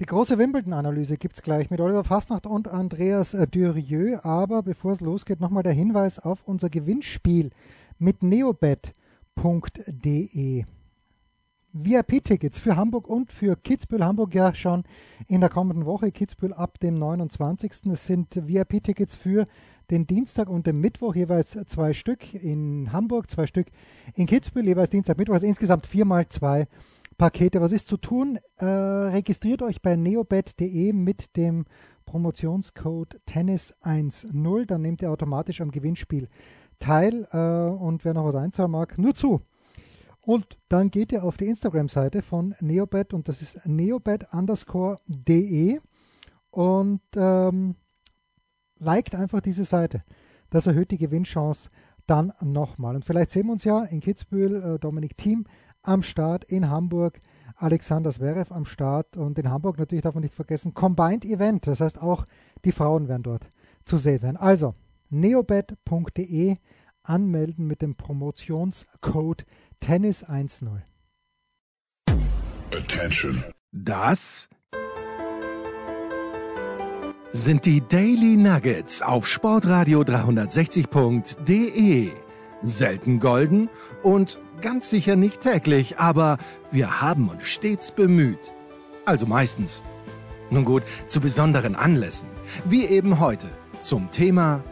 [0.00, 4.24] Die große Wimbledon-Analyse gibt es gleich mit Oliver Fastnacht und Andreas äh, Durieux.
[4.24, 7.50] Aber bevor es losgeht, nochmal der Hinweis auf unser Gewinnspiel
[8.00, 8.94] mit neobet.de.
[11.72, 14.04] VIP-Tickets für Hamburg und für Kitzbühel.
[14.04, 14.82] Hamburg ja schon
[15.28, 17.86] in der kommenden Woche, Kitzbühel ab dem 29.
[17.92, 19.46] Es sind VIP-Tickets für
[19.92, 23.68] den Dienstag und den Mittwoch, jeweils zwei Stück in Hamburg, zwei Stück
[24.14, 26.66] in Kitzbühel, jeweils Dienstag, Mittwoch, also insgesamt viermal zwei
[27.16, 27.60] Pakete.
[27.60, 28.38] Was ist zu tun?
[28.56, 31.64] Äh, registriert euch bei neobet.de mit dem
[32.06, 36.28] Promotionscode Tennis10, dann nehmt ihr automatisch am Gewinnspiel
[36.78, 39.40] teil äh, und wer noch was einzahlen mag, nur zu.
[40.20, 45.80] Und dann geht ihr auf die Instagram-Seite von Neobet und das ist neobet underscore de
[46.50, 47.76] und ähm,
[48.78, 50.02] liked einfach diese Seite.
[50.50, 51.68] Das erhöht die Gewinnchance
[52.06, 52.94] dann nochmal.
[52.94, 55.46] Und vielleicht sehen wir uns ja in Kitzbühel, äh, Dominik Thiem
[55.84, 57.20] am Start, in Hamburg
[57.56, 61.66] Alexander Zverev am Start und in Hamburg natürlich darf man nicht vergessen, Combined Event.
[61.66, 62.26] Das heißt auch
[62.64, 63.50] die Frauen werden dort
[63.84, 64.36] zu sehen sein.
[64.36, 64.74] Also
[65.10, 66.56] neobet.de
[67.02, 69.44] anmelden mit dem Promotionscode
[69.80, 70.80] Tennis10.
[72.72, 73.44] Attention.
[73.72, 74.48] Das
[77.32, 82.12] sind die Daily Nuggets auf Sportradio 360.de.
[82.62, 83.68] Selten golden
[84.02, 86.38] und ganz sicher nicht täglich, aber
[86.70, 88.52] wir haben uns stets bemüht.
[89.04, 89.82] Also meistens.
[90.50, 92.28] Nun gut, zu besonderen Anlässen,
[92.64, 93.48] wie eben heute
[93.80, 94.62] zum Thema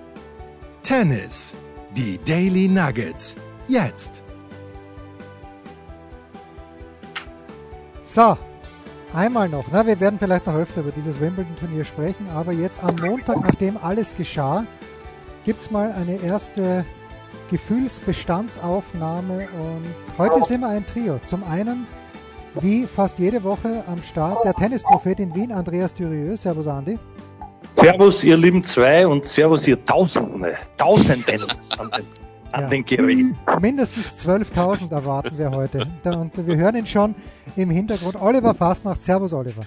[0.83, 1.57] Tennis.
[1.97, 3.37] Die Daily Nuggets.
[3.69, 4.23] Jetzt.
[8.03, 8.37] So,
[9.15, 12.97] Einmal noch, na, wir werden vielleicht noch öfter über dieses Wimbledon-Turnier sprechen, aber jetzt am
[12.97, 14.65] Montag, nachdem alles geschah,
[15.45, 16.87] gibt es mal eine erste
[17.51, 19.85] Gefühlsbestandsaufnahme und
[20.19, 21.21] heute sind wir ein Trio.
[21.25, 21.87] Zum einen,
[22.61, 26.41] wie fast jede Woche am Start, der Tennisprophet in Wien, Andreas Dürieux.
[26.41, 26.99] Servus, Andi.
[27.75, 31.43] Servus, ihr lieben zwei und Servus, ihr Tausende, Tausenden
[31.79, 32.07] an den
[32.53, 32.69] an ja.
[32.69, 33.39] den Geräten.
[33.61, 35.87] Mindestens 12.000 erwarten wir heute.
[36.05, 37.15] Und wir hören ihn schon
[37.57, 38.21] im Hintergrund.
[38.21, 39.03] Oliver Fastnacht.
[39.03, 39.65] Servus, Oliver.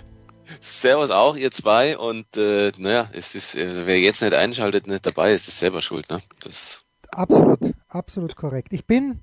[0.62, 1.98] Servus auch, ihr zwei.
[1.98, 5.82] Und äh, naja, es ist, äh, wer jetzt nicht einschaltet, nicht dabei ist, ist selber
[5.82, 6.10] schuld.
[6.10, 6.20] Ne?
[6.44, 6.85] Das
[7.18, 8.74] absolut, absolut korrekt.
[8.74, 9.20] Ich bin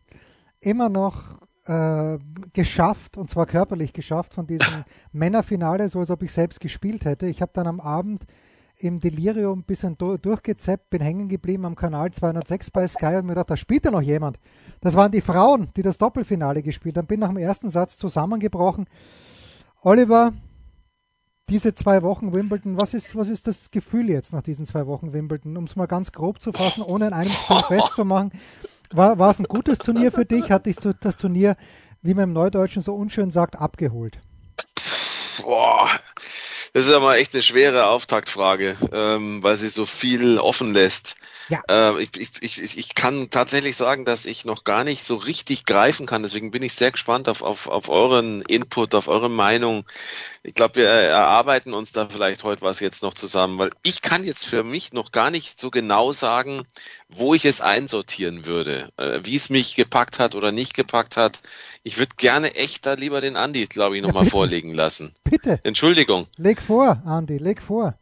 [0.60, 2.18] immer noch äh,
[2.52, 7.26] geschafft, und zwar körperlich geschafft, von diesem Männerfinale, so als ob ich selbst gespielt hätte.
[7.26, 8.26] Ich habe dann am Abend
[8.78, 13.34] im Delirium ein bisschen durchgezappt, bin hängen geblieben am Kanal 206 bei Sky und mir
[13.34, 14.40] gedacht, da spielt ja noch jemand.
[14.80, 17.06] Das waren die Frauen, die das Doppelfinale gespielt haben.
[17.06, 18.86] Bin nach dem ersten Satz zusammengebrochen.
[19.82, 20.32] Oliver,
[21.52, 25.12] diese zwei Wochen Wimbledon, was ist, was ist das Gefühl jetzt nach diesen zwei Wochen
[25.12, 25.58] Wimbledon?
[25.58, 28.32] Um es mal ganz grob zu fassen, ohne in einem Spiel festzumachen.
[28.90, 30.50] War, es ein gutes Turnier für dich?
[30.50, 31.56] Hat dich das Turnier,
[32.00, 34.18] wie man im Neudeutschen so unschön sagt, abgeholt?
[35.42, 35.90] Boah,
[36.72, 41.16] das ist aber echt eine schwere Auftaktfrage, ähm, weil sie so viel offen lässt.
[41.52, 41.62] Ja.
[41.68, 45.66] Äh, ich, ich, ich, ich kann tatsächlich sagen, dass ich noch gar nicht so richtig
[45.66, 46.22] greifen kann.
[46.22, 49.84] Deswegen bin ich sehr gespannt auf, auf, auf euren Input, auf eure Meinung.
[50.42, 54.24] Ich glaube, wir erarbeiten uns da vielleicht heute was jetzt noch zusammen, weil ich kann
[54.24, 56.62] jetzt für mich noch gar nicht so genau sagen,
[57.10, 61.42] wo ich es einsortieren würde, äh, wie es mich gepackt hat oder nicht gepackt hat.
[61.82, 65.12] Ich würde gerne echt da lieber den Andi, glaube ich, nochmal ja, vorlegen lassen.
[65.24, 65.60] Bitte.
[65.64, 66.28] Entschuldigung.
[66.38, 67.98] Leg vor, Andi, leg vor.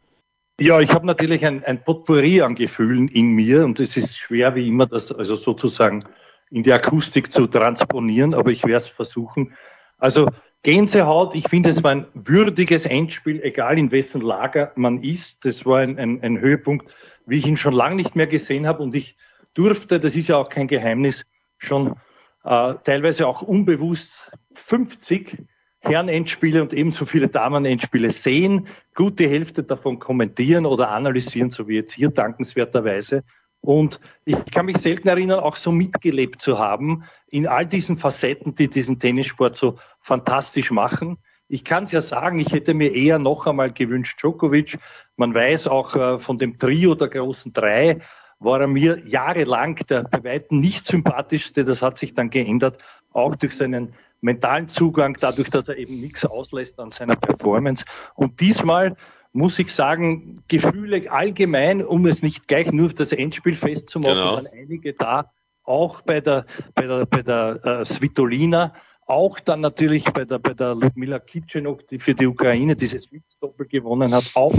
[0.61, 4.53] Ja, ich habe natürlich ein, ein Potpourri an Gefühlen in mir und es ist schwer
[4.53, 6.05] wie immer, das also sozusagen
[6.51, 9.55] in die Akustik zu transponieren, aber ich werde es versuchen.
[9.97, 10.27] Also
[10.61, 15.45] Gänsehaut, ich finde, es war ein würdiges Endspiel, egal in wessen Lager man ist.
[15.45, 16.93] Das war ein, ein, ein Höhepunkt,
[17.25, 19.17] wie ich ihn schon lange nicht mehr gesehen habe und ich
[19.55, 21.25] durfte, das ist ja auch kein Geheimnis,
[21.57, 21.95] schon
[22.43, 25.37] äh, teilweise auch unbewusst 50
[25.81, 31.93] Herren-Endspiele und ebenso viele Damen-Endspiele sehen, gute Hälfte davon kommentieren oder analysieren, so wie jetzt
[31.93, 33.23] hier dankenswerterweise.
[33.61, 38.55] Und ich kann mich selten erinnern, auch so mitgelebt zu haben in all diesen Facetten,
[38.55, 41.17] die diesen Tennissport so fantastisch machen.
[41.47, 44.79] Ich kann es ja sagen, ich hätte mir eher noch einmal gewünscht, Djokovic.
[45.15, 47.99] Man weiß auch äh, von dem Trio der großen drei,
[48.39, 51.63] war er mir jahrelang der bei weitem nicht sympathischste.
[51.63, 52.81] Das hat sich dann geändert,
[53.11, 57.85] auch durch seinen mentalen Zugang, dadurch, dass er eben nichts auslässt an seiner Performance.
[58.15, 58.95] Und diesmal
[59.33, 64.35] muss ich sagen, Gefühle allgemein, um es nicht gleich nur auf das Endspiel festzumachen, genau.
[64.35, 65.31] waren einige da,
[65.63, 66.45] auch bei der,
[66.75, 68.73] bei der, bei der äh, Svitolina,
[69.05, 73.09] auch dann natürlich bei der, bei der Ludmila Kitschenok, die für die Ukraine dieses
[73.39, 74.53] Doppel gewonnen hat, auch,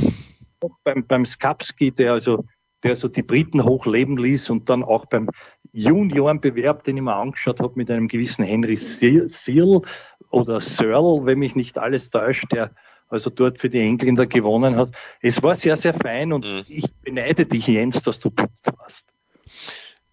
[0.61, 2.45] auch beim, beim Skapski, der also
[2.83, 5.31] der so die Briten hochleben ließ und dann auch beim
[5.73, 9.83] Juniorenbewerb, den ich mir angeschaut habe, mit einem gewissen Henry Searle
[10.31, 12.73] oder Searle, wenn mich nicht alles täuscht, der
[13.09, 14.95] also dort für die Engländer gewonnen hat.
[15.21, 16.63] Es war sehr, sehr fein und mhm.
[16.67, 19.09] ich beneide dich, Jens, dass du dort warst.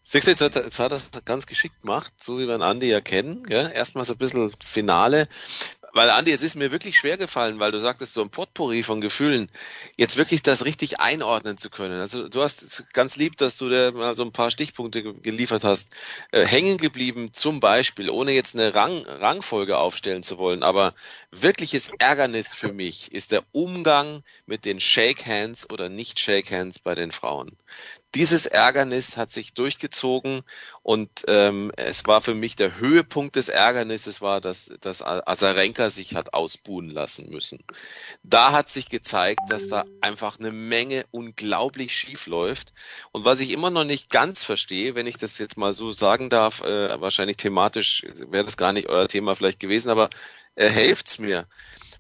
[0.04, 2.64] Siehst du, jetzt hat, jetzt hat er es ganz geschickt gemacht, so wie wir einen
[2.64, 3.44] Andi ja kennen.
[3.48, 3.70] Ja?
[3.70, 5.28] Erstmal so ein bisschen Finale.
[6.00, 9.02] Weil, Andi, es ist mir wirklich schwer gefallen, weil du sagtest, so ein Potpourri von
[9.02, 9.50] Gefühlen,
[9.98, 12.00] jetzt wirklich das richtig einordnen zu können.
[12.00, 15.92] Also du hast ganz lieb, dass du da mal so ein paar Stichpunkte geliefert hast.
[16.32, 20.94] Äh, hängen geblieben zum Beispiel, ohne jetzt eine Rang, Rangfolge aufstellen zu wollen, aber
[21.32, 26.80] wirkliches Ärgernis für mich ist der Umgang mit den Shake Hands oder nicht Shake Hands
[26.80, 27.58] bei den Frauen
[28.16, 30.42] dieses Ärgernis hat sich durchgezogen
[30.82, 36.16] und ähm, es war für mich der Höhepunkt des Ärgernisses war, dass, dass Azarenka sich
[36.16, 37.64] hat ausbuhen lassen müssen.
[38.24, 42.74] Da hat sich gezeigt, dass da einfach eine Menge unglaublich schief läuft.
[43.12, 46.30] Und was ich immer noch nicht ganz verstehe, wenn ich das jetzt mal so sagen
[46.30, 50.10] darf, äh, wahrscheinlich thematisch wäre das gar nicht euer Thema vielleicht gewesen, aber
[50.56, 51.48] äh, helft's mir.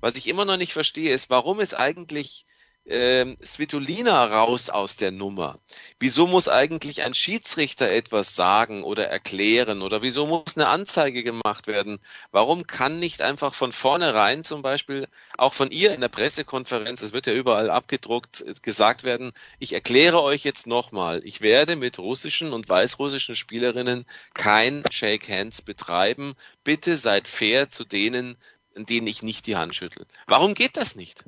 [0.01, 2.45] Was ich immer noch nicht verstehe, ist, warum ist eigentlich
[2.89, 5.59] ähm, Svitolina raus aus der Nummer?
[5.99, 9.81] Wieso muss eigentlich ein Schiedsrichter etwas sagen oder erklären?
[9.81, 11.99] Oder wieso muss eine Anzeige gemacht werden?
[12.31, 15.07] Warum kann nicht einfach von vornherein zum Beispiel
[15.37, 19.73] auch von ihr in der Pressekonferenz, es wird ja überall abgedruckt, äh, gesagt werden, ich
[19.73, 26.35] erkläre euch jetzt nochmal, ich werde mit russischen und weißrussischen Spielerinnen kein Shake Hands betreiben.
[26.63, 28.37] Bitte seid fair zu denen,
[28.75, 30.05] denen ich nicht die Hand schüttel.
[30.27, 31.23] Warum geht das nicht?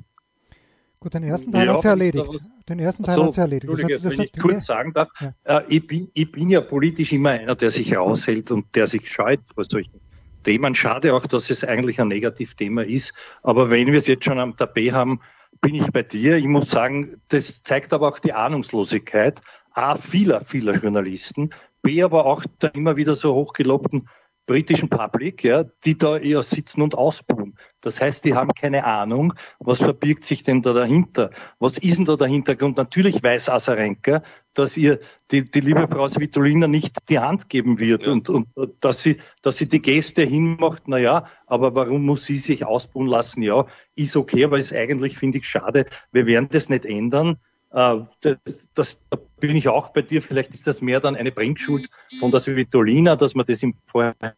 [1.02, 2.40] Gut, den ersten Teil ja, hat sie erledigt.
[2.68, 3.72] Den ersten Teil so, hat sie erledigt.
[3.72, 5.58] Hat, das wenn ich kurz sagen darf, ja.
[5.58, 9.10] äh, ich, bin, ich bin ja politisch immer einer, der sich raushält und der sich
[9.10, 10.00] scheut bei solchen
[10.44, 10.76] Themen.
[10.76, 13.12] Schade auch, dass es eigentlich ein Negativthema ist.
[13.42, 15.18] Aber wenn wir es jetzt schon am Tapet haben,
[15.60, 16.36] bin ich bei dir.
[16.36, 19.40] Ich muss sagen, das zeigt aber auch die Ahnungslosigkeit
[19.72, 21.50] A, vieler, vieler Journalisten,
[21.82, 24.08] B, aber auch der immer wieder so hochgelobten
[24.46, 27.56] britischen Public, ja, die da eher sitzen und ausbuhen.
[27.80, 31.30] Das heißt, die haben keine Ahnung, was verbirgt sich denn da dahinter?
[31.58, 32.76] Was ist denn da der Hintergrund?
[32.76, 34.22] Natürlich weiß Asarenka,
[34.54, 34.98] dass ihr
[35.30, 38.12] die, die liebe Frau Svitolina nicht die Hand geben wird ja.
[38.12, 38.48] und, und
[38.80, 43.06] dass sie, dass sie die Gäste hinmacht, na ja, aber warum muss sie sich ausbuhen
[43.06, 43.42] lassen?
[43.42, 45.86] Ja, ist okay, aber ist eigentlich, finde ich, schade.
[46.10, 47.38] Wir werden das nicht ändern.
[47.72, 48.36] Äh, das,
[48.74, 50.22] das, da bin ich auch bei dir.
[50.22, 51.88] Vielleicht ist das mehr dann eine Bringschuld
[52.20, 54.34] von der Svitolina, dass man das im Vorhinein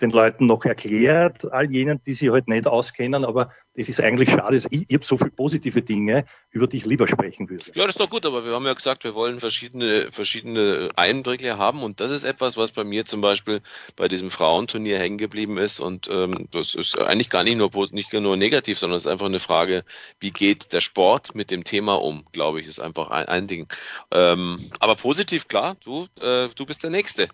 [0.00, 4.30] den Leuten noch erklärt, all jenen, die sich halt nicht auskennen, aber es ist eigentlich
[4.30, 4.56] schade.
[4.70, 7.64] Ich, ich habe so viele positive Dinge, über die ich lieber sprechen würde.
[7.74, 11.58] Ja, das ist doch gut, aber wir haben ja gesagt, wir wollen verschiedene, verschiedene Einblicke
[11.58, 13.60] haben und das ist etwas, was bei mir zum Beispiel
[13.96, 18.12] bei diesem Frauenturnier hängen geblieben ist und ähm, das ist eigentlich gar nicht nur, nicht
[18.12, 19.84] nur negativ, sondern es ist einfach eine Frage,
[20.20, 23.68] wie geht der Sport mit dem Thema um, glaube ich, ist einfach ein, ein Ding.
[24.10, 27.28] Ähm, aber positiv, klar, du, äh, du bist der Nächste.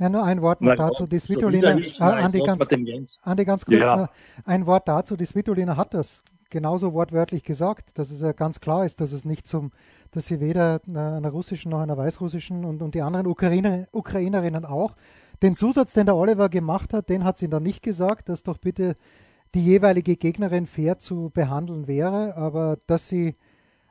[0.00, 1.06] Ja, nur ein Wort noch dazu.
[1.06, 2.66] Die Svitolina, äh, Andi, ganz,
[3.22, 4.08] Andi, ganz kurz, ja.
[4.46, 5.14] ein Wort dazu.
[5.14, 9.26] Die Svitolina hat das genauso wortwörtlich gesagt, dass es ja ganz klar ist, dass es
[9.26, 9.72] nicht zum,
[10.10, 14.96] dass sie weder einer russischen noch einer weißrussischen und, und die anderen Ukrainer, Ukrainerinnen auch.
[15.42, 18.56] Den Zusatz, den der Oliver gemacht hat, den hat sie dann nicht gesagt, dass doch
[18.56, 18.96] bitte
[19.54, 23.36] die jeweilige Gegnerin fair zu behandeln wäre, aber dass sie,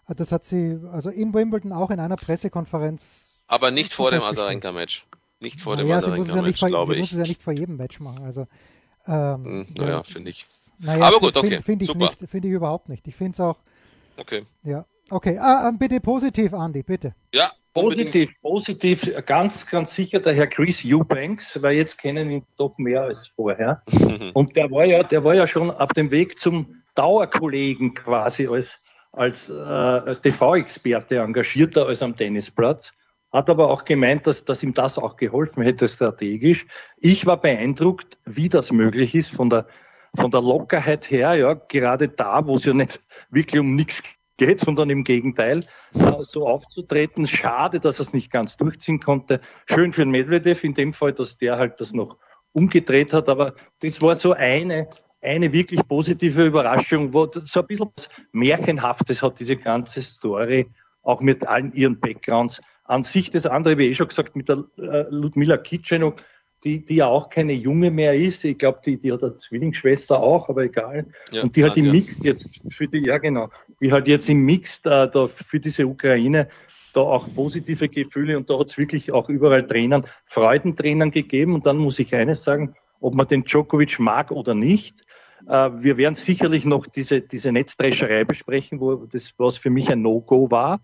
[0.07, 3.27] das hat sie also in Wimbledon auch in einer Pressekonferenz.
[3.45, 5.05] Aber nicht vor dem Azarenka-Match.
[5.39, 6.99] Nicht vor naja, dem sie muss es ja nicht vor, glaube ich.
[6.99, 8.23] muss es ja nicht vor jedem Match machen.
[8.23, 8.47] Also,
[9.07, 10.45] ähm, hm, naja, ja, finde ich.
[10.79, 11.61] Naja, Aber gut, okay.
[11.61, 13.07] Finde find ich, nicht, find ich überhaupt nicht.
[13.07, 13.57] Ich finde es auch.
[14.17, 14.43] Okay.
[14.63, 15.37] Ja, okay.
[15.37, 17.15] Ah, ähm, bitte positiv, Andy, bitte.
[17.33, 22.77] Ja, Positiv, positiv, ganz, ganz sicher der Herr Chris Eubanks, weil jetzt kennen ihn doch
[22.77, 23.83] mehr als vorher.
[24.33, 28.73] Und der war ja, der war ja schon auf dem Weg zum Dauerkollegen quasi als,
[29.11, 32.91] als, äh, als TV-Experte engagierter als am Tennisplatz
[33.31, 36.65] hat aber auch gemeint, dass, dass ihm das auch geholfen hätte strategisch.
[36.97, 39.67] Ich war beeindruckt, wie das möglich ist von der,
[40.15, 44.03] von der Lockerheit her, ja, gerade da, wo es ja nicht wirklich um nichts
[44.37, 45.63] geht, sondern im Gegenteil,
[46.31, 47.27] so aufzutreten.
[47.27, 49.41] Schade, dass er es nicht ganz durchziehen konnte.
[49.67, 52.17] Schön für den Medvedev in dem Fall, dass der halt das noch
[52.53, 54.89] umgedreht hat, aber das war so eine,
[55.21, 60.67] eine wirklich positive Überraschung, wo so ein bisschen was Märchenhaftes hat diese ganze Story,
[61.03, 62.59] auch mit allen ihren Backgrounds
[62.89, 66.15] an sich das andere, wie ich schon gesagt, mit der äh, Ludmila Kitschenuk,
[66.63, 68.43] die, die ja auch keine Junge mehr ist.
[68.43, 71.05] Ich glaube, die, die hat eine Zwillingsschwester auch, aber egal.
[71.31, 74.43] Ja, und die halt im Mix jetzt für die, ja genau, die halt jetzt im
[74.43, 76.49] Mix da, da für diese Ukraine
[76.93, 81.53] da auch positive Gefühle und da hat es wirklich auch überall Trainern, Freudentränen gegeben.
[81.53, 84.95] Und dann muss ich eines sagen, ob man den Djokovic mag oder nicht.
[85.47, 90.01] Äh, wir werden sicherlich noch diese, diese Netzdrescherei besprechen, wo das, was für mich ein
[90.01, 90.81] No-Go war.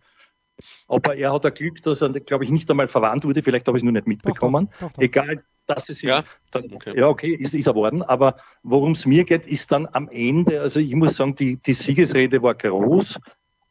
[0.87, 3.41] Aber er hat ein Glück, dass er, glaube ich, nicht einmal verwandt wurde.
[3.41, 4.69] Vielleicht habe ich es nur nicht mitbekommen.
[4.71, 6.97] Doch, doch, doch, Egal, Das ist ja, dann, okay.
[6.97, 8.03] ja okay, ist, ist er worden.
[8.03, 11.73] Aber worum es mir geht, ist dann am Ende, also ich muss sagen, die, die
[11.73, 13.19] Siegesrede war groß.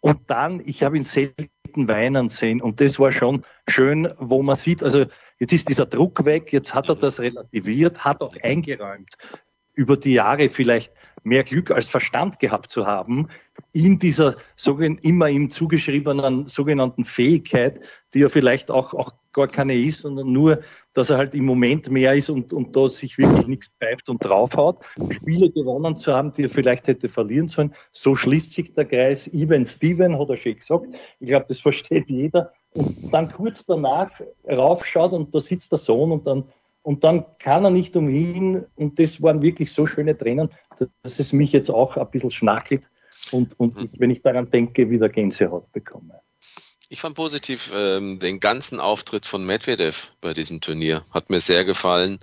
[0.01, 2.61] Und dann, ich habe ihn selten weinen sehen.
[2.61, 5.07] Und das war schon schön, wo man sieht, also
[5.39, 9.15] jetzt ist dieser Druck weg, jetzt hat er das relativiert, hat auch eingeräumt,
[9.75, 13.29] über die Jahre vielleicht mehr Glück als Verstand gehabt zu haben,
[13.73, 14.37] in dieser
[15.03, 17.81] immer ihm zugeschriebenen sogenannten Fähigkeit,
[18.13, 20.61] die ja vielleicht auch, auch gar keine ist, sondern nur,
[20.93, 24.25] dass er halt im Moment mehr ist und, und da sich wirklich nichts pfeift und
[24.25, 24.85] draufhaut.
[25.11, 27.75] Spiele gewonnen zu haben, die er vielleicht hätte verlieren sollen.
[27.93, 29.27] So schließt sich der Kreis.
[29.27, 30.87] Even Steven hat er schon gesagt.
[31.19, 32.53] Ich glaube, das versteht jeder.
[32.75, 34.11] Und dann kurz danach
[34.49, 36.45] raufschaut und da sitzt der Sohn und dann
[36.85, 38.67] und dann kann er nicht umhin.
[38.77, 40.51] Und das waren wirklich so schöne Tränen,
[41.03, 42.85] dass es mich jetzt auch ein bisschen schnackelt
[43.33, 43.85] und, und mhm.
[43.85, 46.21] ich, wenn ich daran denke, wieder Gänsehaut bekomme.
[46.91, 51.03] Ich fand positiv ähm, den ganzen Auftritt von Medvedev bei diesem Turnier.
[51.13, 52.21] Hat mir sehr gefallen,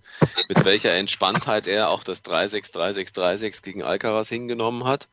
[0.47, 5.09] mit welcher Entspanntheit er auch das 3-6, 3-6, 3-6 gegen Alcaraz hingenommen hat.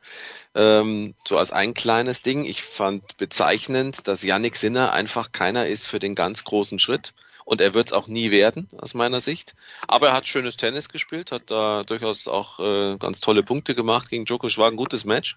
[0.53, 2.45] Ähm, so als ein kleines Ding.
[2.45, 7.13] Ich fand bezeichnend, dass Yannick Sinner einfach keiner ist für den ganz großen Schritt
[7.49, 9.55] und er wird es auch nie werden, aus meiner Sicht.
[9.87, 14.09] Aber er hat schönes Tennis gespielt, hat da durchaus auch äh, ganz tolle Punkte gemacht
[14.09, 15.35] gegen Djokovic, war ein gutes Match.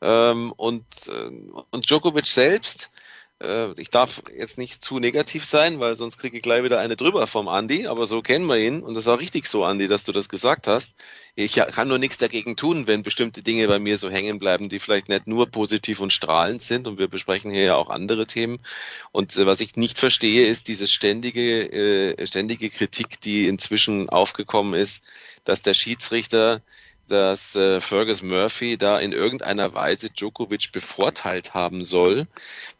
[0.00, 1.30] Ähm, und, äh,
[1.70, 2.88] und Djokovic selbst,
[3.42, 6.96] äh, ich darf jetzt nicht zu negativ sein, weil sonst kriege ich gleich wieder eine
[6.96, 9.88] drüber vom Andi, aber so kennen wir ihn und das ist auch richtig so, Andi,
[9.88, 10.94] dass du das gesagt hast.
[11.34, 14.78] Ich kann nur nichts dagegen tun, wenn bestimmte Dinge bei mir so hängen bleiben, die
[14.78, 18.60] vielleicht nicht nur positiv und strahlend sind und wir besprechen hier ja auch andere Themen.
[19.10, 24.74] Und äh, was ich nicht verstehe, ist diese ständige, äh, ständige Kritik, die inzwischen aufgekommen
[24.74, 25.02] ist,
[25.44, 26.62] dass der Schiedsrichter
[27.12, 32.26] dass äh, Fergus Murphy da in irgendeiner Weise Djokovic bevorteilt haben soll,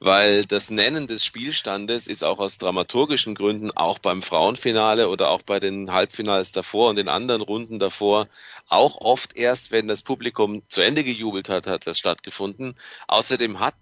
[0.01, 5.43] weil das Nennen des Spielstandes ist auch aus dramaturgischen Gründen auch beim Frauenfinale oder auch
[5.43, 8.27] bei den Halbfinals davor und den anderen Runden davor
[8.69, 12.75] auch oft erst, wenn das Publikum zu Ende gejubelt hat, hat das stattgefunden.
[13.09, 13.75] Außerdem hat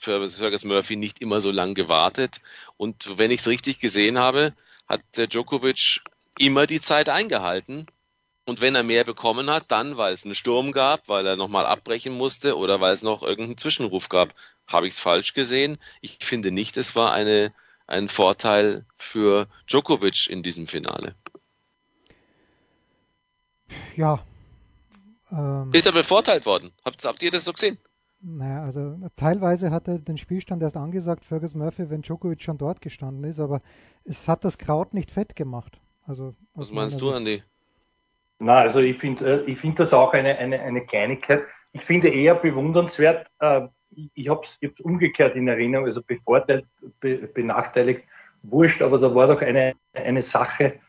[0.00, 2.40] Fergus Murphy nicht immer so lange gewartet
[2.76, 4.52] und wenn ich es richtig gesehen habe,
[4.88, 6.00] hat Djokovic
[6.38, 7.86] immer die Zeit eingehalten
[8.44, 11.66] und wenn er mehr bekommen hat, dann, weil es einen Sturm gab, weil er nochmal
[11.66, 14.34] abbrechen musste oder weil es noch irgendeinen Zwischenruf gab.
[14.66, 15.78] Habe ich es falsch gesehen?
[16.00, 17.52] Ich finde nicht, es war eine,
[17.86, 21.14] ein Vorteil für Djokovic in diesem Finale.
[23.96, 24.24] Ja.
[25.30, 26.72] Ähm, Ist er bevorteilt worden?
[26.84, 27.78] Habt, habt ihr das so gesehen?
[28.20, 32.80] Naja, also teilweise hat er den Spielstand erst angesagt, Fergus Murphy, wenn Djokovic schon dort
[32.80, 33.62] gestanden ist, aber
[34.04, 35.80] es hat das Kraut nicht fett gemacht.
[36.06, 37.42] Also, Was meinst du, Andi?
[38.42, 41.44] Na, also ich finde äh, ich finde das auch eine, eine, eine Kleinigkeit.
[41.72, 43.62] Ich finde eher bewundernswert, äh,
[44.14, 46.66] ich habe es umgekehrt in Erinnerung, also bevorteilt,
[46.98, 48.02] be, benachteiligt,
[48.42, 50.80] wurscht, aber da war doch eine, eine Sache,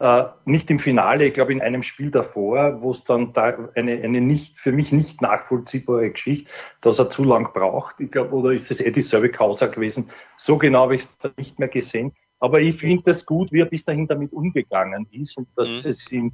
[0.00, 3.92] äh, nicht im Finale, ich glaube in einem Spiel davor, wo es dann da eine,
[4.02, 6.50] eine nicht, für mich nicht nachvollziehbare Geschichte,
[6.80, 8.00] dass er zu lang braucht.
[8.00, 10.10] Ich glaube, oder ist es dieselbe Causa gewesen?
[10.36, 12.12] So genau habe ich es nicht mehr gesehen.
[12.40, 15.90] Aber ich finde das gut, wie er bis dahin damit umgegangen ist und dass mhm.
[15.90, 16.32] es ihm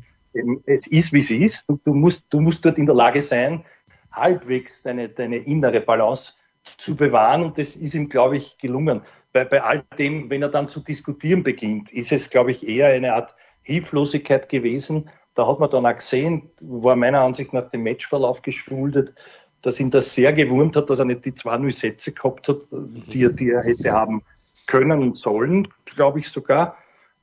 [0.66, 1.68] es ist, wie es ist.
[1.68, 3.64] Du, du, musst, du musst dort in der Lage sein,
[4.12, 6.34] halbwegs deine, deine innere Balance
[6.76, 7.42] zu bewahren.
[7.42, 9.02] Und das ist ihm, glaube ich, gelungen.
[9.32, 12.88] Bei, bei all dem, wenn er dann zu diskutieren beginnt, ist es, glaube ich, eher
[12.88, 15.10] eine Art Hilflosigkeit gewesen.
[15.34, 19.14] Da hat man dann auch gesehen, war meiner Ansicht nach dem Matchverlauf geschuldet,
[19.62, 22.58] dass ihn das sehr gewurmt hat, dass er nicht die zwei null Sätze gehabt hat,
[22.70, 24.22] die er, die er hätte haben
[24.66, 26.76] können und sollen, glaube ich sogar.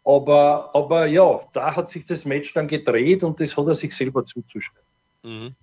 [0.04, 3.96] Aber, aber ja, da hat sich das Match dann gedreht und das hat er sich
[3.96, 4.82] selber zuzuschreiben.
[5.24, 5.56] Mhm.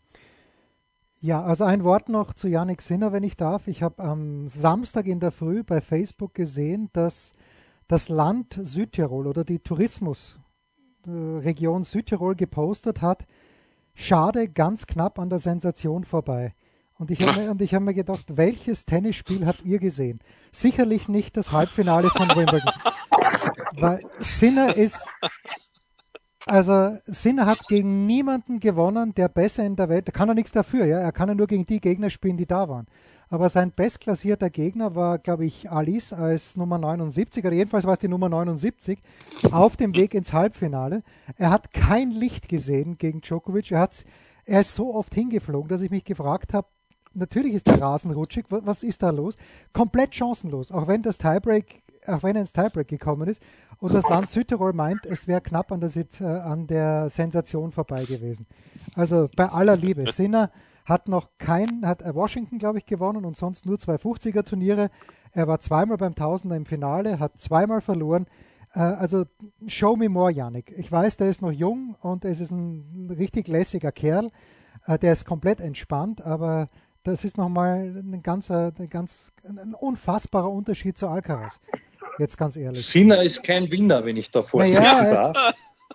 [1.20, 3.66] Ja, also ein Wort noch zu Yannick Sinner, wenn ich darf.
[3.66, 7.32] Ich habe am Samstag in der Früh bei Facebook gesehen, dass
[7.88, 13.26] das Land Südtirol oder die Tourismusregion Südtirol gepostet hat,
[13.94, 16.54] schade, ganz knapp an der Sensation vorbei.
[16.98, 20.20] Und ich habe mir, hab mir gedacht, welches Tennisspiel habt ihr gesehen?
[20.52, 22.70] Sicherlich nicht das Halbfinale von Wimbledon.
[23.80, 25.06] Weil Sinner ist,
[26.46, 30.52] also Sinner hat gegen niemanden gewonnen, der besser in der Welt, da kann er nichts
[30.52, 32.86] dafür, ja, er kann ja nur gegen die Gegner spielen, die da waren.
[33.30, 37.98] Aber sein bestklassierter Gegner war, glaube ich, Alice als Nummer 79, oder jedenfalls war es
[37.98, 38.98] die Nummer 79,
[39.52, 41.02] auf dem Weg ins Halbfinale.
[41.36, 43.70] Er hat kein Licht gesehen gegen Djokovic.
[43.70, 43.88] Er,
[44.46, 46.68] er ist so oft hingeflogen, dass ich mich gefragt habe,
[47.12, 49.36] natürlich ist der Rasen rutschig, was ist da los?
[49.74, 53.42] Komplett chancenlos, auch wenn das Tiebreak auch wenn er ins Tiebreak gekommen ist.
[53.78, 58.04] Und das Land Südtirol meint, es wäre knapp an der, äh, an der Sensation vorbei
[58.04, 58.46] gewesen.
[58.94, 60.10] Also bei aller Liebe.
[60.12, 60.50] Sinner
[60.84, 64.90] hat noch kein, hat Washington, glaube ich, gewonnen und sonst nur zwei 50er Turniere.
[65.32, 68.26] Er war zweimal beim Tausender im Finale, hat zweimal verloren.
[68.74, 69.24] Äh, also
[69.66, 70.72] show me more, Janik.
[70.76, 74.30] Ich weiß, der ist noch jung und es ist ein richtig lässiger Kerl.
[74.86, 76.68] Äh, der ist komplett entspannt, aber
[77.02, 81.60] das ist nochmal ein ganzer, ein ganz, ein unfassbarer Unterschied zu Alcaraz.
[82.18, 82.86] Jetzt ganz ehrlich.
[82.86, 85.54] Sinner ist kein Winner, wenn ich da vorstellen naja, darf.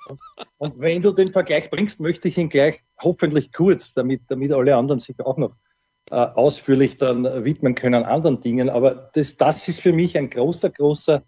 [0.10, 0.20] Und,
[0.58, 4.76] und, wenn du den Vergleich bringst, möchte ich ihn gleich hoffentlich kurz, damit, damit alle
[4.76, 5.56] anderen sich auch noch
[6.12, 8.70] äh, ausführlich dann widmen können anderen Dingen.
[8.70, 11.24] Aber das, das ist für mich ein großer, großer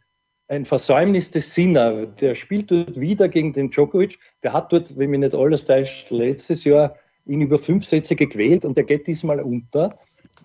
[0.47, 2.05] ein Versäumnis des Sinner.
[2.05, 4.19] Der spielt dort wieder gegen den Djokovic.
[4.43, 8.65] Der hat dort, wenn mich nicht alles täuscht, letztes Jahr ihn über fünf Sätze gequält
[8.65, 9.97] und der geht diesmal unter.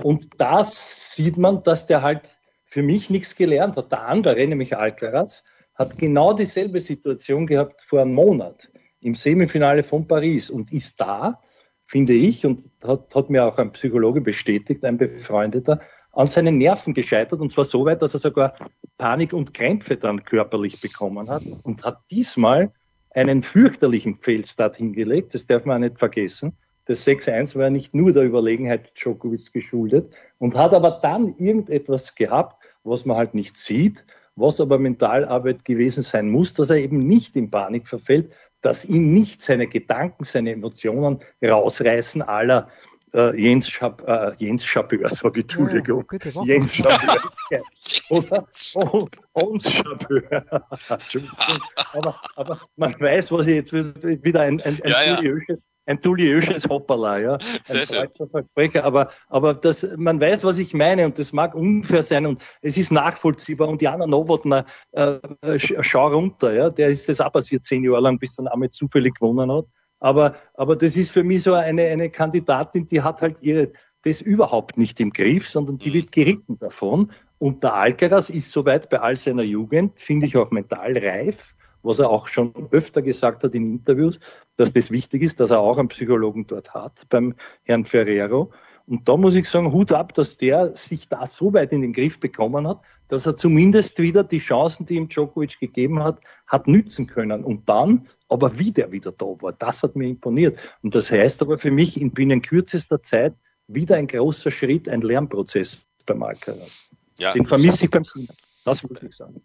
[0.03, 2.23] Und da sieht man, dass der halt
[2.71, 3.93] für mich nichts gelernt hat.
[3.93, 10.07] Der andere, nämlich Alcaraz, hat genau dieselbe Situation gehabt vor einem Monat im Semifinale von
[10.07, 11.41] Paris und ist da,
[11.87, 15.81] finde ich, und hat, hat mir auch ein Psychologe bestätigt, ein Befreundeter,
[16.13, 18.55] an seinen Nerven gescheitert und zwar so weit, dass er sogar
[18.99, 22.73] Panik und Krämpfe dann körperlich bekommen hat und hat diesmal
[23.11, 26.57] einen fürchterlichen Fehlstart hingelegt, das darf man auch nicht vergessen.
[26.87, 32.60] Das 6-1 war nicht nur der Überlegenheit Djokovic geschuldet und hat aber dann irgendetwas gehabt,
[32.85, 34.05] was man halt nicht sieht,
[34.37, 39.13] was aber Mentalarbeit gewesen sein muss, dass er eben nicht in Panik verfällt, dass ihn
[39.13, 42.69] nicht seine Gedanken, seine Emotionen rausreißen aller
[43.15, 46.05] äh, Jens, Schab, äh, Jens Schabeur, sage ich, Entschuldigung.
[46.13, 47.23] Ja, bitte, Jens Schabeur.
[48.11, 48.47] Oder?
[48.75, 50.45] Und, und Schabeur.
[51.93, 56.69] aber, aber man weiß, was ich jetzt wieder ein, ein, ein, ja, duliöses, ein duliöses
[56.69, 57.39] Hoppala, ja.
[57.69, 58.85] Ein deutscher Versprecher.
[58.85, 62.77] Aber, aber das, man weiß, was ich meine und das mag unfair sein und es
[62.77, 63.69] ist nachvollziehbar.
[63.69, 66.71] Und Jana Nowotner, äh, äh schau runter, ja.
[66.71, 69.67] Der ist das auch passiert zehn Jahre lang, bis dann einmal zufällig gewonnen hat.
[70.01, 74.21] Aber, aber das ist für mich so eine, eine Kandidatin, die hat halt ihre, das
[74.21, 77.13] überhaupt nicht im Griff, sondern die wird geritten davon.
[77.39, 81.99] Und der Alcaraz ist soweit bei all seiner Jugend, finde ich auch mental reif, was
[81.99, 84.19] er auch schon öfter gesagt hat in Interviews,
[84.57, 88.51] dass das wichtig ist, dass er auch einen Psychologen dort hat beim Herrn Ferrero.
[88.91, 91.93] Und da muss ich sagen, Hut ab, dass der sich da so weit in den
[91.93, 96.67] Griff bekommen hat, dass er zumindest wieder die Chancen, die ihm Djokovic gegeben hat, hat
[96.67, 97.45] nützen können.
[97.45, 100.59] Und dann, aber wie der wieder da war, das hat mir imponiert.
[100.83, 103.35] Und das heißt aber für mich in binnen kürzester Zeit
[103.69, 106.91] wieder ein großer Schritt, ein Lernprozess beim Alcaraz.
[107.17, 107.33] Ja.
[107.33, 108.35] Den vermisse ich beim Kinder.
[108.65, 109.41] Das würde ich sagen.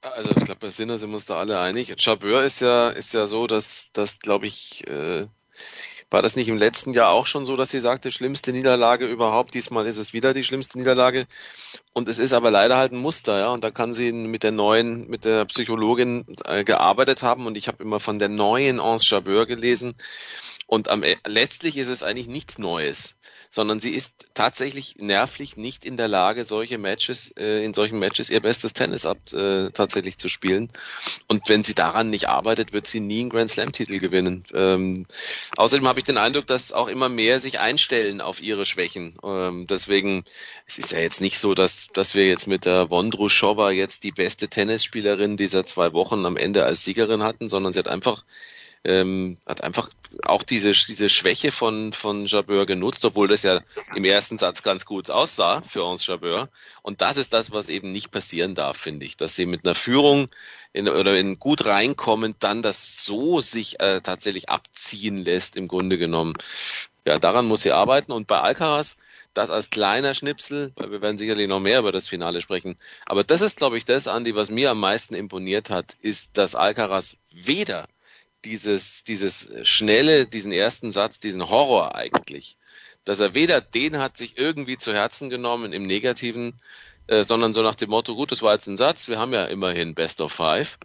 [0.00, 1.94] Also ich glaube, bei Sinner sind wir uns da alle einig.
[1.98, 5.26] Chabeur ist ja, ist ja so, dass, dass glaube ich, äh,
[6.10, 9.54] war das nicht im letzten Jahr auch schon so, dass sie sagte, schlimmste Niederlage überhaupt?
[9.54, 11.26] Diesmal ist es wieder die schlimmste Niederlage.
[11.92, 13.50] Und es ist aber leider halt ein Muster, ja.
[13.50, 17.46] Und da kann sie mit der neuen, mit der Psychologin äh, gearbeitet haben.
[17.46, 19.94] Und ich habe immer von der neuen Anse Chabeur gelesen.
[20.66, 23.18] Und am, e, letztlich ist es eigentlich nichts Neues
[23.50, 28.30] sondern sie ist tatsächlich nervlich nicht in der Lage, solche Matches, äh, in solchen Matches
[28.30, 30.70] ihr bestes Tennis ab, äh, tatsächlich zu spielen.
[31.26, 34.44] Und wenn sie daran nicht arbeitet, wird sie nie einen Grand Slam-Titel gewinnen.
[34.54, 35.06] Ähm,
[35.56, 39.14] außerdem habe ich den Eindruck, dass auch immer mehr sich einstellen auf ihre Schwächen.
[39.22, 40.24] Ähm, deswegen,
[40.66, 44.12] es ist ja jetzt nicht so, dass, dass wir jetzt mit der Wondrushova jetzt die
[44.12, 48.24] beste Tennisspielerin dieser zwei Wochen am Ende als Siegerin hatten, sondern sie hat einfach
[48.84, 49.90] ähm, hat einfach
[50.24, 53.60] auch diese, diese Schwäche von, von Jabeur genutzt, obwohl das ja
[53.94, 56.48] im ersten Satz ganz gut aussah für uns Jabeur.
[56.82, 59.74] Und das ist das, was eben nicht passieren darf, finde ich, dass sie mit einer
[59.74, 60.28] Führung
[60.72, 65.98] in, oder in gut reinkommen, dann das so sich äh, tatsächlich abziehen lässt, im Grunde
[65.98, 66.34] genommen.
[67.04, 68.12] Ja, daran muss sie arbeiten.
[68.12, 68.96] Und bei Alcaraz,
[69.34, 72.76] das als kleiner Schnipsel, weil wir werden sicherlich noch mehr über das Finale sprechen.
[73.06, 76.54] Aber das ist, glaube ich, das, Andi, was mir am meisten imponiert hat, ist, dass
[76.54, 77.88] Alcaraz weder
[78.44, 82.56] dieses, dieses schnelle, diesen ersten Satz, diesen Horror eigentlich,
[83.04, 86.60] dass er weder den hat sich irgendwie zu Herzen genommen im Negativen,
[87.06, 89.46] äh, sondern so nach dem Motto, gut, das war jetzt ein Satz, wir haben ja
[89.46, 90.78] immerhin Best of Five,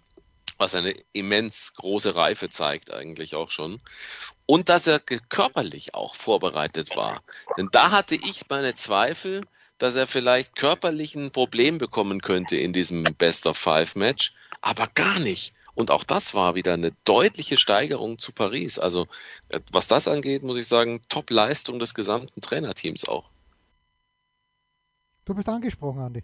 [0.58, 3.82] was eine immens große Reife zeigt eigentlich auch schon.
[4.46, 7.24] Und dass er körperlich auch vorbereitet war.
[7.58, 9.42] Denn da hatte ich meine Zweifel,
[9.78, 14.88] dass er vielleicht körperlich ein Problem bekommen könnte in diesem Best of Five Match, aber
[14.88, 15.54] gar nicht.
[15.76, 18.80] Und auch das war wieder eine deutliche Steigerung zu Paris.
[18.80, 19.08] Also
[19.50, 23.30] äh, was das angeht, muss ich sagen, Top-Leistung des gesamten Trainerteams auch.
[25.26, 26.24] Du bist angesprochen, Andi.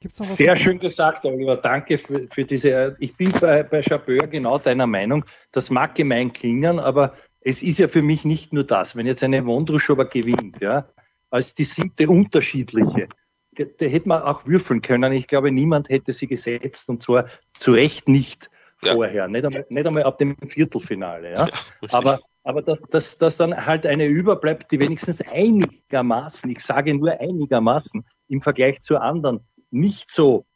[0.00, 1.56] Gibt's noch was Sehr schön gesagt, Oliver.
[1.56, 2.96] Danke für, für diese.
[3.00, 5.24] Ich bin bei, bei Chabeur genau deiner Meinung.
[5.52, 8.96] Das mag gemein klingen, aber es ist ja für mich nicht nur das.
[8.96, 10.88] Wenn jetzt eine Wondruschowa gewinnt, ja,
[11.30, 13.08] als die siebte unterschiedliche,
[13.52, 15.12] da hätte man auch würfeln können.
[15.12, 17.26] Ich glaube, niemand hätte sie gesetzt und zwar
[17.58, 18.50] zu Recht nicht
[18.82, 18.92] ja.
[18.94, 21.32] vorher, nicht einmal, nicht einmal ab dem Viertelfinale.
[21.32, 21.46] Ja?
[21.46, 21.52] ja
[21.90, 27.20] aber aber dass, dass, dass dann halt eine überbleibt, die wenigstens einigermaßen, ich sage nur
[27.20, 30.46] einigermaßen, im Vergleich zu anderen nicht so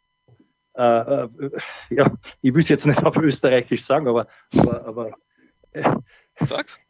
[0.76, 1.28] äh, äh,
[1.90, 5.10] ja, ich will es jetzt nicht auf Österreichisch sagen, aber, aber, aber
[5.72, 5.84] äh,
[6.40, 6.80] Sag's.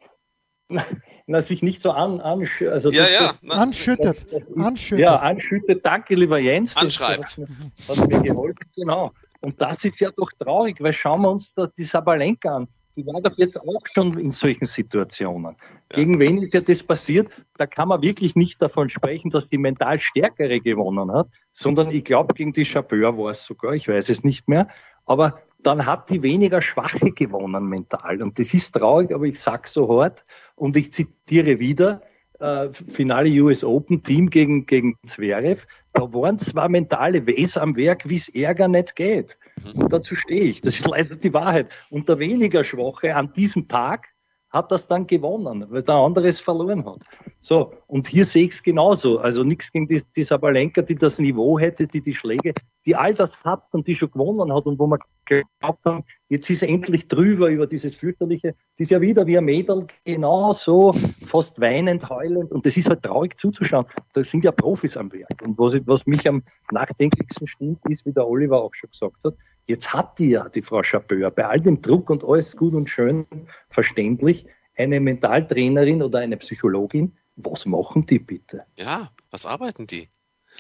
[1.26, 3.32] Na, sich nicht so an, an also ja, ja.
[3.42, 4.06] Das, anschüttet.
[4.06, 5.04] Das, das, anschüttet.
[5.04, 5.84] Ja, anschüttet.
[5.84, 6.74] Danke, lieber Jens.
[6.76, 7.38] Anschreibt.
[7.86, 9.12] Das hat mir geholfen, genau.
[9.44, 12.68] Und das ist ja doch traurig, weil schauen wir uns da die Sabalenka an.
[12.96, 15.56] Die war doch jetzt auch schon in solchen Situationen.
[15.90, 15.96] Ja.
[15.96, 17.28] Gegen wen ist ja das passiert?
[17.56, 22.04] Da kann man wirklich nicht davon sprechen, dass die mental Stärkere gewonnen hat, sondern ich
[22.04, 24.68] glaube, gegen die Chabeur war es sogar, ich weiß es nicht mehr.
[25.06, 28.22] Aber dann hat die weniger Schwache gewonnen mental.
[28.22, 30.24] Und das ist traurig, aber ich sag so hart.
[30.54, 32.00] Und ich zitiere wieder,
[32.44, 35.66] äh, Finale US Open Team gegen, gegen Zverev.
[35.92, 39.38] Da waren zwar mentale Wes am Werk, wie es Ärger nicht geht.
[39.64, 39.88] Und mhm.
[39.88, 40.60] dazu stehe ich.
[40.60, 41.68] Das ist leider die Wahrheit.
[41.90, 44.08] Und der weniger Schwache an diesem Tag
[44.54, 47.00] hat das dann gewonnen, weil der andere es verloren hat.
[47.40, 49.18] So, und hier sehe ich es genauso.
[49.18, 52.54] Also nichts gegen die, die Sabalenka, die das Niveau hätte, die die Schläge,
[52.86, 56.48] die all das hat und die schon gewonnen hat und wo man geglaubt haben, jetzt
[56.50, 60.92] ist endlich drüber über dieses fürchterliche, das ist ja wieder wie ein Mädel, genauso
[61.26, 63.86] fast weinend, heulend und das ist halt traurig zuzuschauen.
[64.12, 65.42] Da sind ja Profis am Werk.
[65.42, 69.34] Und was, was mich am nachdenklichsten stimmt, ist, wie der Oliver auch schon gesagt hat,
[69.66, 72.90] Jetzt hat die ja, die Frau Chapeur, bei all dem Druck und alles gut und
[72.90, 73.26] schön
[73.68, 74.46] verständlich,
[74.76, 77.16] eine Mentaltrainerin oder eine Psychologin.
[77.36, 78.66] Was machen die bitte?
[78.76, 80.08] Ja, was arbeiten die?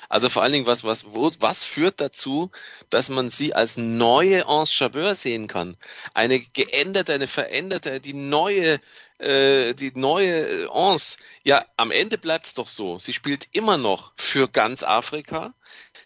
[0.08, 2.50] Also vor allen Dingen, was, was, wo, was führt dazu,
[2.90, 5.76] dass man sie als neue Anse Chabeur sehen kann?
[6.14, 8.80] Eine geänderte, eine veränderte, die neue,
[9.18, 11.16] äh, die neue Anse.
[11.42, 12.98] Ja, am Ende bleibt es doch so.
[12.98, 15.54] Sie spielt immer noch für ganz Afrika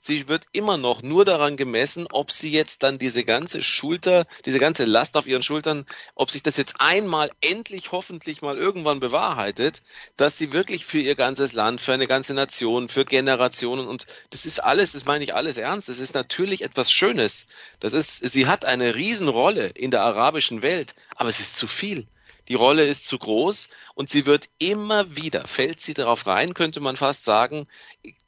[0.01, 4.59] sie wird immer noch nur daran gemessen, ob sie jetzt dann diese ganze Schulter, diese
[4.59, 9.83] ganze Last auf ihren Schultern, ob sich das jetzt einmal endlich hoffentlich mal irgendwann bewahrheitet,
[10.17, 14.47] dass sie wirklich für ihr ganzes Land, für eine ganze Nation, für Generationen und das
[14.47, 17.47] ist alles, das meine ich alles ernst, das ist natürlich etwas Schönes.
[17.81, 22.07] Das ist, sie hat eine Riesenrolle in der arabischen Welt, aber es ist zu viel.
[22.49, 26.81] Die Rolle ist zu groß und sie wird immer wieder, fällt sie darauf rein, könnte
[26.81, 27.69] man fast sagen,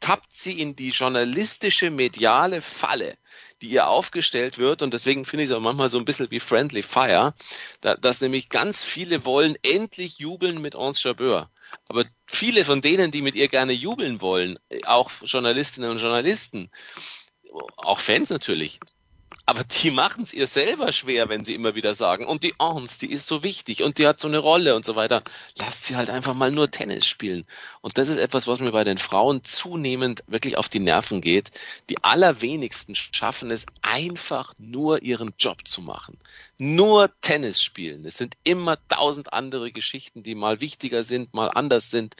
[0.01, 3.17] tappt sie in die journalistische, mediale Falle,
[3.63, 4.83] die ihr aufgestellt wird.
[4.83, 7.35] Und deswegen finde ich es auch manchmal so ein bisschen wie Friendly Fire,
[7.81, 11.51] dass nämlich ganz viele wollen endlich jubeln mit Anse Chabeur.
[11.89, 16.71] Aber viele von denen, die mit ihr gerne jubeln wollen, auch Journalistinnen und Journalisten,
[17.77, 18.81] auch Fans natürlich,
[19.51, 22.99] aber die machen es ihr selber schwer, wenn sie immer wieder sagen, und die Ons,
[22.99, 25.25] die ist so wichtig und die hat so eine Rolle und so weiter.
[25.59, 27.45] Lasst sie halt einfach mal nur Tennis spielen.
[27.81, 31.51] Und das ist etwas, was mir bei den Frauen zunehmend wirklich auf die Nerven geht.
[31.89, 36.17] Die allerwenigsten schaffen es einfach nur ihren Job zu machen
[36.61, 38.05] nur Tennis spielen.
[38.05, 42.17] Es sind immer tausend andere Geschichten, die mal wichtiger sind, mal anders sind.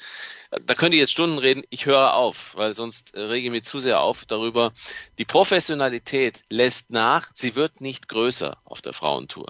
[0.51, 1.63] Da könnt ihr jetzt Stunden reden.
[1.69, 4.73] Ich höre auf, weil sonst rege ich mich zu sehr auf darüber.
[5.19, 7.20] Die Professionalität lässt nach.
[7.35, 9.47] Sie wird nicht größer auf der Frauentour.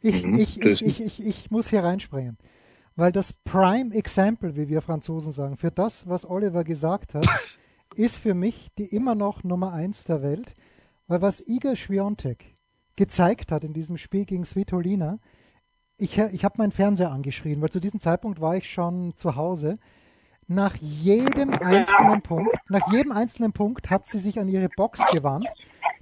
[0.00, 0.38] Ich, mhm.
[0.38, 2.38] ich, ich, ich, ich, ich muss hier reinspringen.
[2.96, 7.26] Weil das Prime Example, wie wir Franzosen sagen, für das, was Oliver gesagt hat,
[7.94, 10.54] ist für mich die immer noch Nummer eins der Welt.
[11.06, 12.54] Weil was Iga Swiatek
[12.96, 15.18] gezeigt hat in diesem Spiel gegen Svitolina.
[15.96, 19.76] Ich, ich habe meinen Fernseher angeschrien, weil zu diesem Zeitpunkt war ich schon zu Hause.
[20.46, 25.46] Nach jedem einzelnen Punkt, nach jedem einzelnen Punkt hat sie sich an ihre Box gewandt.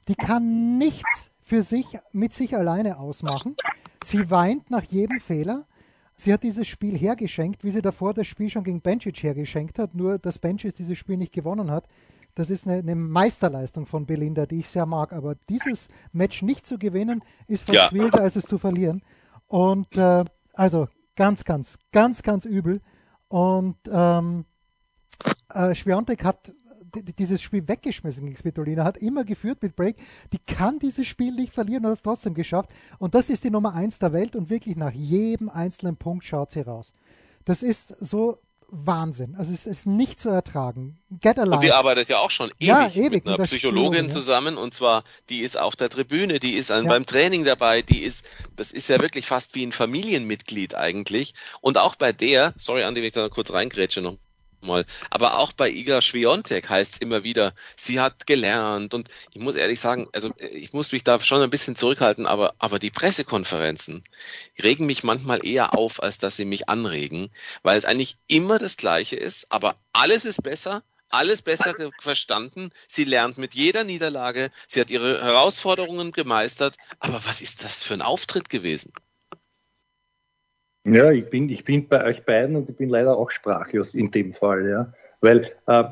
[0.09, 3.57] Die kann nichts für sich mit sich alleine ausmachen.
[4.05, 5.67] Sie weint nach jedem Fehler.
[6.17, 9.95] Sie hat dieses Spiel hergeschenkt, wie sie davor das Spiel schon gegen Bencic hergeschenkt hat,
[9.95, 11.87] nur dass Bencic dieses Spiel nicht gewonnen hat.
[12.35, 15.13] Das ist eine, eine, Meisterleistung von Belinda, die ich sehr mag.
[15.13, 17.89] Aber dieses Match nicht zu gewinnen, ist fast ja.
[17.89, 19.03] schwieriger, als es zu verlieren.
[19.47, 22.81] Und äh, also ganz, ganz, ganz, ganz übel.
[23.29, 24.45] Und ähm,
[25.53, 26.53] äh, Schwiontek hat
[27.19, 29.97] dieses Spiel weggeschmissen gegen Svitolina, hat immer geführt mit Break.
[30.33, 32.71] Die kann dieses Spiel nicht verlieren und hat es trotzdem geschafft.
[32.99, 36.51] Und das ist die Nummer 1 der Welt und wirklich nach jedem einzelnen Punkt schaut
[36.51, 36.93] sie raus.
[37.45, 38.39] Das ist so
[38.71, 39.35] Wahnsinn.
[39.37, 40.99] Also es ist nicht zu ertragen.
[41.21, 41.57] Get alive.
[41.57, 44.61] Und die arbeitet ja auch schon ewig, ja, ewig mit einer Psychologin Spiel, zusammen ja.
[44.61, 46.91] und zwar die ist auf der Tribüne, die ist an, ja.
[46.91, 51.33] beim Training dabei, die ist, das ist ja wirklich fast wie ein Familienmitglied eigentlich.
[51.63, 54.17] Und auch bei der, sorry Andi, wenn ich da noch kurz reingrätsche noch
[54.61, 54.85] mal.
[55.11, 59.57] Aber auch bei Iga Schwiontek heißt es immer wieder, sie hat gelernt und ich muss
[59.57, 64.05] ehrlich sagen, also ich muss mich da schon ein bisschen zurückhalten, aber, aber die Pressekonferenzen
[64.63, 67.31] regen mich manchmal eher auf, als dass sie mich anregen,
[67.63, 72.71] weil es eigentlich immer das Gleiche ist, aber alles ist besser, alles besser verstanden.
[72.87, 74.51] Sie lernt mit jeder Niederlage.
[74.67, 76.77] Sie hat ihre Herausforderungen gemeistert.
[77.01, 78.93] Aber was ist das für ein Auftritt gewesen?
[80.93, 84.11] Ja, ich bin, ich bin bei euch beiden und ich bin leider auch sprachlos in
[84.11, 84.93] dem Fall, ja.
[85.21, 85.85] Weil äh,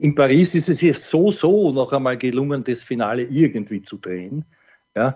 [0.00, 4.44] in Paris ist es ihr so, so noch einmal gelungen, das Finale irgendwie zu drehen.
[4.94, 5.14] Ja,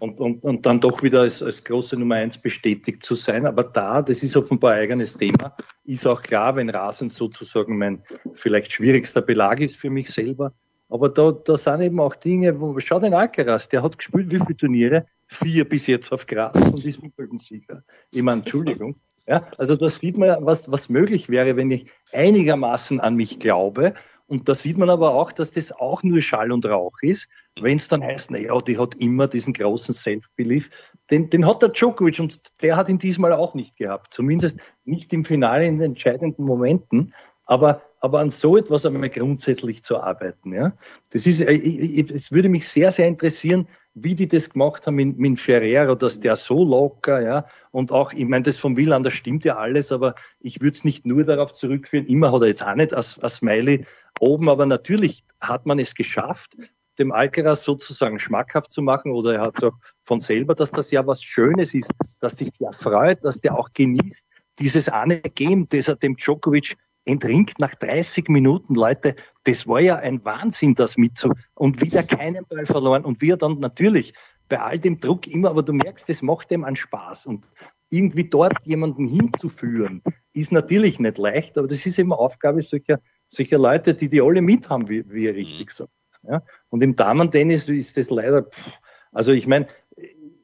[0.00, 3.46] und, und, und dann doch wieder als, als große Nummer eins bestätigt zu sein.
[3.46, 8.02] Aber da, das ist offenbar ein eigenes Thema, ist auch klar, wenn Rasen sozusagen mein
[8.34, 10.52] vielleicht schwierigster Belag ist für mich selber.
[10.88, 14.38] Aber da, da sind eben auch Dinge, wo, schau den Alcaraz, der hat gespielt wie
[14.38, 15.06] viele Turniere?
[15.26, 17.82] Vier bis jetzt auf Gras und ist Wimbledon-Sieger.
[18.12, 18.96] Ich meine, Entschuldigung.
[19.26, 23.94] Ja, also da sieht man, was, was möglich wäre, wenn ich einigermaßen an mich glaube.
[24.28, 27.28] Und da sieht man aber auch, dass das auch nur Schall und Rauch ist.
[27.60, 30.68] Wenn es dann heißt, naja, die hat immer diesen großen Self-Belief,
[31.10, 34.12] den, den hat der Djokovic und der hat ihn diesmal auch nicht gehabt.
[34.12, 37.14] Zumindest nicht im Finale in den entscheidenden Momenten.
[37.46, 40.72] Aber, aber an so etwas einmal grundsätzlich zu arbeiten, ja.
[41.10, 45.18] Das ist, äh, es würde mich sehr, sehr interessieren, wie die das gemacht haben mit,
[45.18, 49.14] mit Ferrero, dass der so locker, ja, und auch, ich meine, das vom Wieland, das
[49.14, 52.62] stimmt ja alles, aber ich würde es nicht nur darauf zurückführen, immer hat er jetzt
[52.62, 53.86] auch nicht als, als Smiley
[54.20, 56.56] oben, aber natürlich hat man es geschafft,
[56.98, 60.90] dem Alcaraz sozusagen schmackhaft zu machen oder er hat es auch von selber, dass das
[60.90, 64.26] ja was Schönes ist, dass sich der freut, dass der auch genießt,
[64.58, 66.76] dieses eine Game, das er dem Djokovic
[67.06, 72.44] entringt nach 30 Minuten, Leute, das war ja ein Wahnsinn, das mitzu und wieder keinen
[72.46, 74.12] Ball verloren und wir dann natürlich
[74.48, 77.48] bei all dem Druck immer, aber du merkst, das macht dem einen Spaß und
[77.88, 83.58] irgendwie dort jemanden hinzuführen, ist natürlich nicht leicht, aber das ist eben Aufgabe solcher, solcher
[83.58, 85.72] Leute, die die alle mithaben, wie, wie ihr richtig mhm.
[85.72, 85.90] sagt.
[86.28, 86.42] Ja?
[86.68, 88.78] Und im Damen-Tennis ist das leider, pff,
[89.12, 89.66] also ich meine,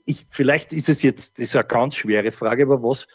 [0.05, 3.07] ich, vielleicht ist es jetzt, das ist eine ganz schwere Frage, aber was,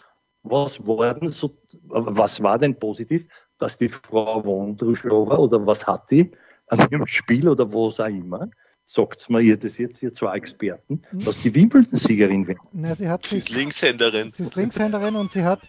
[0.50, 6.10] was war denn so, was war denn positiv, dass die Frau Wondruschova oder was hat
[6.12, 6.32] die
[6.68, 8.50] an ihrem Spiel oder was auch immer,
[8.86, 12.58] sagt mir ihr das jetzt, ihr zwei Experten, dass die Wimbledon-Siegerin wird.
[12.72, 14.32] Na, sie, hat sie ist Linkshänderin.
[14.32, 15.60] Sie ist Linkshänderin und sie hat,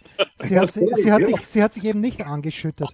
[0.41, 2.89] sie hat, sie, sie hat, sich, sie hat sich eben nicht angeschüttet.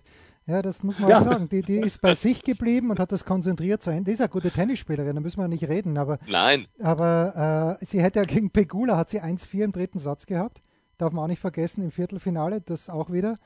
[0.48, 1.20] Ja, das muss man ja.
[1.20, 1.50] auch sagen.
[1.50, 4.06] Die, die ist bei sich geblieben und hat das konzentriert zu Ende.
[4.06, 5.98] Die ist eine gute Tennisspielerin, da müssen wir nicht reden.
[5.98, 6.68] Aber, Nein.
[6.80, 10.62] Aber äh, sie hätte ja gegen Pegula, hat sie 1-4 im dritten Satz gehabt
[10.98, 13.38] darf man auch nicht vergessen, im Viertelfinale, das auch wieder.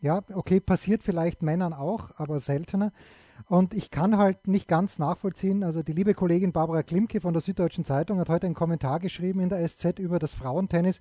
[0.00, 2.92] Ja, okay, passiert vielleicht Männern auch, aber seltener.
[3.46, 7.42] Und ich kann halt nicht ganz nachvollziehen, also die liebe Kollegin Barbara Klimke von der
[7.42, 11.00] Süddeutschen Zeitung hat heute einen Kommentar geschrieben in der SZ über das Frauentennis,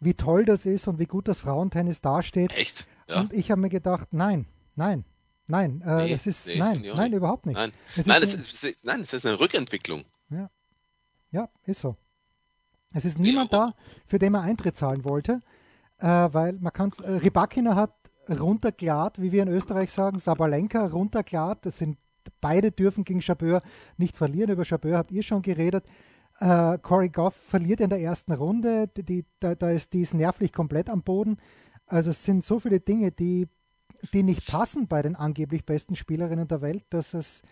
[0.00, 2.52] wie toll das ist und wie gut das Frauentennis dasteht.
[2.52, 2.86] Echt?
[3.08, 3.20] Ja.
[3.20, 5.04] Und ich habe mir gedacht, nein, nein,
[5.46, 7.56] nein, äh, nee, das ist, nee, nein, nein, überhaupt nicht.
[7.56, 10.04] Nein, es nein, ist, es ist, nein, es ist eine Rückentwicklung.
[10.30, 10.50] Ja,
[11.30, 11.96] ja ist so.
[12.94, 13.74] Es ist niemand da,
[14.06, 15.40] für den man Eintritt zahlen wollte,
[15.98, 17.92] äh, weil man kann es, äh, Rybakina hat
[18.30, 21.98] runterklart, wie wir in Österreich sagen, Sabalenka runterklart, das sind
[22.40, 23.60] beide dürfen gegen Chabeur
[23.98, 25.84] nicht verlieren, über Chabeur habt ihr schon geredet.
[26.40, 30.14] Äh, Corey Goff verliert in der ersten Runde, die, die, da, da ist, die ist
[30.14, 31.36] nervlich komplett am Boden.
[31.86, 33.46] Also es sind so viele Dinge, die,
[34.12, 37.42] die nicht passen bei den angeblich besten Spielerinnen der Welt, dass es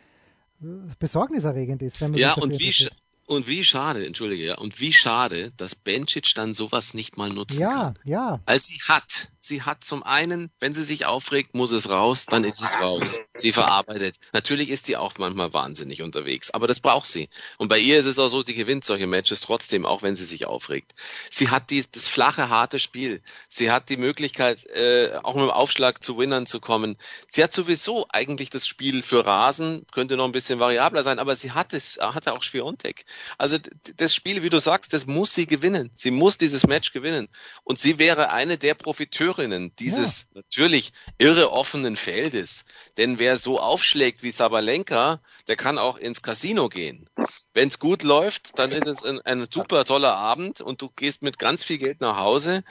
[0.62, 0.66] äh,
[0.98, 2.00] besorgniserregend ist.
[2.00, 2.88] Wenn man ja, und wie,
[3.26, 7.62] und wie schade, entschuldige, ja, und wie schade, dass Bencic dann sowas nicht mal nutzen
[7.62, 7.98] ja, kann.
[8.04, 8.40] Ja, ja.
[8.46, 12.44] Als sie hat, sie hat zum einen, wenn sie sich aufregt, muss es raus, dann
[12.44, 13.18] ist es raus.
[13.34, 14.16] Sie verarbeitet.
[14.32, 17.28] Natürlich ist sie auch manchmal wahnsinnig unterwegs, aber das braucht sie.
[17.58, 20.24] Und bei ihr ist es auch so, die gewinnt solche Matches trotzdem, auch wenn sie
[20.24, 20.92] sich aufregt.
[21.30, 23.20] Sie hat die, das flache, harte Spiel.
[23.48, 26.96] Sie hat die Möglichkeit, äh, auch mit dem Aufschlag zu Winnern zu kommen.
[27.28, 31.34] Sie hat sowieso eigentlich das Spiel für Rasen, könnte noch ein bisschen variabler sein, aber
[31.34, 33.04] sie hat es, hatte auch Schwiontek.
[33.38, 33.58] Also
[33.96, 35.90] das Spiel, wie du sagst, das muss sie gewinnen.
[35.94, 37.28] Sie muss dieses Match gewinnen.
[37.64, 38.74] Und sie wäre eine der
[39.32, 40.40] Profiteurinnen dieses ja.
[40.40, 42.64] natürlich irre offenen Feldes.
[42.96, 47.08] Denn wer so aufschlägt wie Sabalenka, der kann auch ins Casino gehen.
[47.54, 51.22] Wenn es gut läuft, dann ist es ein, ein super toller Abend und du gehst
[51.22, 52.62] mit ganz viel Geld nach Hause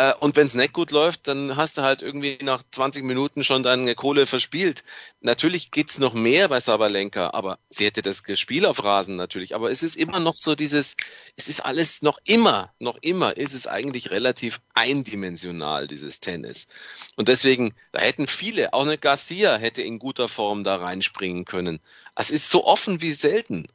[0.00, 3.44] äh, und wenn es nicht gut läuft, dann hast du halt irgendwie nach 20 Minuten
[3.44, 4.82] schon deine Kohle verspielt.
[5.20, 9.54] Natürlich geht's noch mehr bei Sabalenka, aber sie hätte das Spiel auf Rasen natürlich.
[9.54, 10.96] Aber es ist immer noch so dieses,
[11.36, 16.68] es ist alles noch immer, noch immer ist es eigentlich relativ eindimensional, dieses Tennis.
[17.16, 21.78] Und deswegen, da hätten viele, auch eine Garcia hätte in guter Form da reinspringen können.
[22.14, 23.66] Es ist so offen wie selten.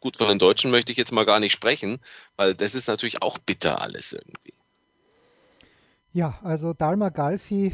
[0.00, 2.00] Gut, von den Deutschen möchte ich jetzt mal gar nicht sprechen,
[2.36, 4.57] weil das ist natürlich auch bitter alles irgendwie.
[6.18, 7.72] Ja, also Dalma Galfi,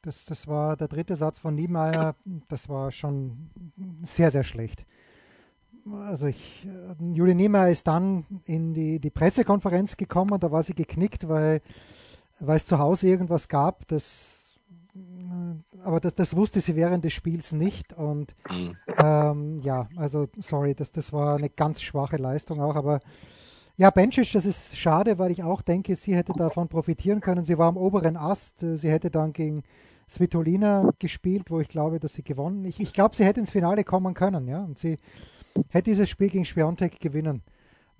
[0.00, 2.14] das, das war der dritte Satz von Niemeyer,
[2.48, 3.50] das war schon
[4.02, 4.86] sehr, sehr schlecht.
[6.06, 6.66] Also ich,
[6.98, 11.60] Julie Niemeyer ist dann in die, die Pressekonferenz gekommen, da war sie geknickt, weil,
[12.40, 14.58] weil es zu Hause irgendwas gab, das,
[15.84, 18.74] aber das, das wusste sie während des Spiels nicht und mhm.
[18.96, 23.00] ähm, ja, also sorry, das, das war eine ganz schwache Leistung auch, aber
[23.76, 27.44] ja, Bencic, das ist schade, weil ich auch denke, sie hätte davon profitieren können.
[27.44, 28.58] Sie war am oberen Ast.
[28.60, 29.62] Sie hätte dann gegen
[30.08, 32.64] Svitolina gespielt, wo ich glaube, dass sie gewonnen.
[32.64, 34.62] Ich, ich glaube, sie hätte ins Finale kommen können, ja.
[34.62, 34.98] Und sie
[35.70, 37.42] hätte dieses Spiel gegen Schwiontek gewinnen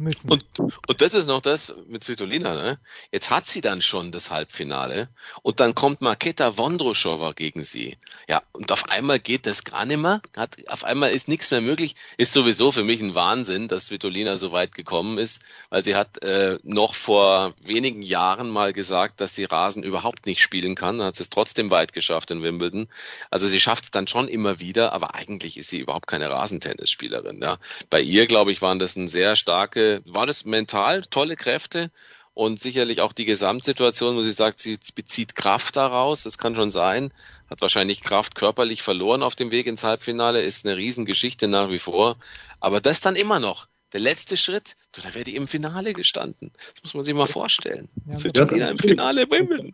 [0.03, 0.31] müssen.
[0.31, 2.79] Und, und das ist noch das mit Svitolina, ne?
[3.11, 5.09] Jetzt hat sie dann schon das Halbfinale
[5.43, 7.97] und dann kommt Marketa Vondroshova gegen sie.
[8.29, 10.21] Ja, und auf einmal geht das gar nicht mehr.
[10.37, 11.95] Hat, auf einmal ist nichts mehr möglich.
[12.17, 16.23] Ist sowieso für mich ein Wahnsinn, dass Svitolina so weit gekommen ist, weil sie hat
[16.23, 20.99] äh, noch vor wenigen Jahren mal gesagt, dass sie Rasen überhaupt nicht spielen kann.
[20.99, 22.89] Dann hat sie es trotzdem weit geschafft in Wimbledon.
[23.31, 27.41] Also sie schafft es dann schon immer wieder, aber eigentlich ist sie überhaupt keine Rasentennisspielerin.
[27.43, 27.59] Ja.
[27.91, 31.91] Bei ihr, glaube ich, waren das ein sehr starke war das mental tolle Kräfte
[32.35, 36.71] und sicherlich auch die Gesamtsituation, wo sie sagt, sie bezieht Kraft daraus, das kann schon
[36.71, 37.13] sein,
[37.51, 41.79] hat wahrscheinlich Kraft körperlich verloren auf dem Weg ins Halbfinale, ist eine Riesengeschichte nach wie
[41.79, 42.17] vor,
[42.61, 43.69] aber das dann immer noch.
[43.93, 46.51] Der letzte Schritt, da wäre die im Finale gestanden.
[46.57, 47.91] Das muss man sich mal vorstellen.
[48.07, 49.73] Ja, ja, im Finale Wimbledon.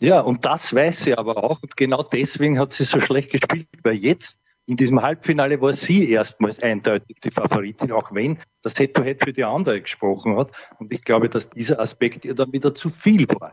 [0.00, 1.62] Ja, und das weiß sie aber auch.
[1.62, 4.38] Und genau deswegen hat sie so schlecht gespielt, weil jetzt
[4.70, 9.42] in diesem Halbfinale war sie erstmals eindeutig die Favoritin, auch wenn das Head-to-Head für die
[9.42, 10.52] andere gesprochen hat.
[10.78, 13.52] Und ich glaube, dass dieser Aspekt ihr dann wieder zu viel war.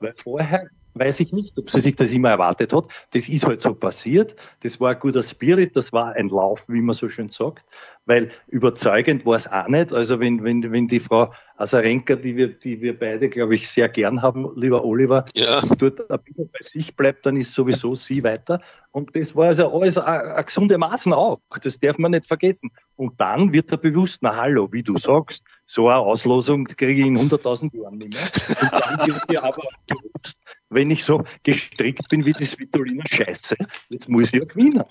[0.00, 2.86] Weil vorher weiß ich nicht, ob sie sich das immer erwartet hat.
[3.12, 4.34] Das ist halt so passiert.
[4.64, 7.64] Das war ein guter Spirit, das war ein Lauf, wie man so schön sagt.
[8.04, 9.92] Weil überzeugend war es auch nicht.
[9.92, 13.88] Also wenn, wenn, wenn die Frau Asarenka, die wir, die wir beide, glaube ich, sehr
[13.88, 15.60] gern haben, lieber Oliver, ja.
[15.78, 18.60] dort ein bisschen bei sich bleibt, dann ist sowieso sie weiter.
[18.92, 21.40] Und das war also alles ein gesunde Maßen auch.
[21.62, 22.70] Das darf man nicht vergessen.
[22.94, 27.06] Und dann wird er bewusst, na hallo, wie du sagst, so eine Auslosung kriege ich
[27.06, 28.60] in 100.000 Jahren nicht mehr.
[28.62, 30.38] Und dann wird dir aber bewusst,
[30.70, 33.56] wenn ich so gestrickt bin wie die Svitolina Scheiße,
[33.88, 34.84] jetzt muss ich ja gewinnen.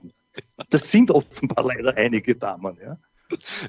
[0.69, 2.97] Das sind offenbar leider einige Damen, ja.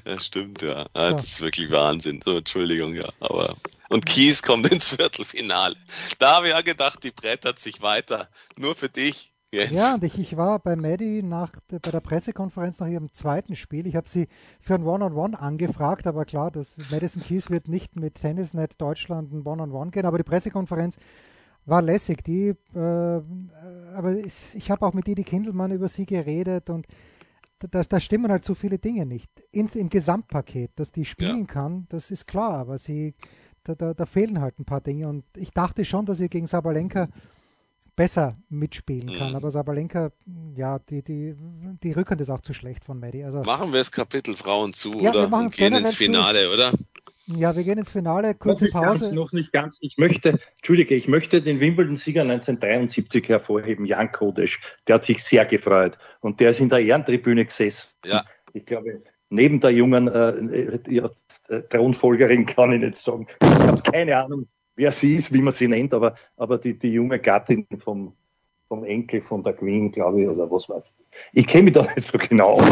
[0.05, 0.85] Ja, stimmt, ja.
[0.95, 1.11] ja.
[1.11, 2.21] Das ist wirklich Wahnsinn.
[2.23, 3.09] So, Entschuldigung, ja.
[3.19, 3.55] Aber
[3.89, 5.75] und Kies kommt ins Viertelfinale.
[6.19, 8.29] Da habe ich ja gedacht, die brettert sich weiter.
[8.57, 9.33] Nur für dich.
[9.51, 9.71] Jetzt.
[9.71, 13.87] Ja, und ich, ich war bei Maddie nach, bei der Pressekonferenz nach ihrem zweiten Spiel.
[13.87, 14.27] Ich habe sie
[14.61, 18.79] für ein One-on-One -on -One angefragt, aber klar, das Madison Keys wird nicht mit Tennisnet
[18.79, 20.97] Deutschland ein One-on-One -on -One gehen, aber die Pressekonferenz
[21.65, 22.23] war lässig.
[22.23, 23.21] Die, äh,
[23.95, 26.85] aber ich, ich habe auch mit Didi Kindelmann über sie geredet und
[27.59, 29.29] da, da stimmen halt so viele Dinge nicht.
[29.51, 31.45] Ins, Im Gesamtpaket, dass die spielen ja.
[31.45, 33.13] kann, das ist klar, aber sie,
[33.63, 35.07] da, da, da, fehlen halt ein paar Dinge.
[35.07, 37.07] Und ich dachte schon, dass sie gegen Sabalenka
[37.95, 39.31] besser mitspielen kann.
[39.31, 39.35] Mhm.
[39.35, 40.11] Aber Sabalenka,
[40.55, 41.35] ja, die, die,
[41.83, 43.25] die Rückhand ist auch zu schlecht von Maddie.
[43.25, 45.29] Also, machen wir das Kapitel Frauen zu, ja, oder?
[45.29, 46.53] Wir gehen ins Finale, zu.
[46.53, 46.71] oder?
[47.35, 49.05] Ja, wir gehen ins Finale, kurze noch Pause.
[49.05, 49.77] Ganz, noch nicht ganz.
[49.81, 54.59] Ich möchte, Entschuldige, ich möchte den Wimbledon-Sieger 1973 hervorheben, Jan Kodesch.
[54.87, 55.97] Der hat sich sehr gefreut.
[56.21, 57.93] Und der ist in der Ehrentribüne gesessen.
[58.03, 58.25] Ja.
[58.53, 61.09] Ich glaube, neben der jungen äh, ja,
[61.49, 63.27] äh, Thronfolgerin kann ich nicht sagen.
[63.43, 66.93] Ich habe keine Ahnung, wer sie ist, wie man sie nennt, aber, aber die, die
[66.93, 68.15] junge Gattin vom,
[68.69, 71.39] vom Enkel von der Queen, glaube ich, oder was weiß ich.
[71.39, 72.63] Ich kenne mich da nicht so genau aus.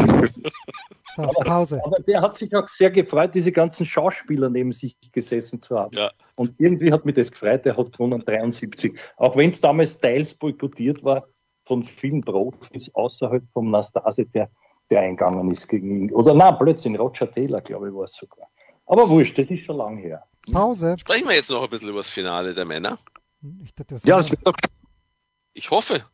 [1.18, 1.82] So, aber, Pause.
[1.84, 5.98] aber der hat sich auch sehr gefreut, diese ganzen Schauspieler neben sich gesessen zu haben.
[5.98, 6.12] Ja.
[6.36, 8.98] Und irgendwie hat mich das gefreut, der hat gewonnen 73.
[9.18, 11.28] Auch wenn es damals teils boykottiert war
[11.66, 14.50] von vielen Profis außerhalb vom Nastase, der,
[14.92, 16.14] der eingegangen ist gegen ihn.
[16.14, 18.48] Oder nein, plötzlich Roger Taylor, glaube ich, war es sogar.
[18.86, 20.24] Aber wurscht, das ist schon lang her.
[20.52, 20.96] Pause.
[21.00, 23.00] Sprechen wir jetzt noch ein bisschen über das Finale der Männer?
[23.64, 24.56] Ich, das ja, das wird doch
[25.58, 26.06] ich hoffe.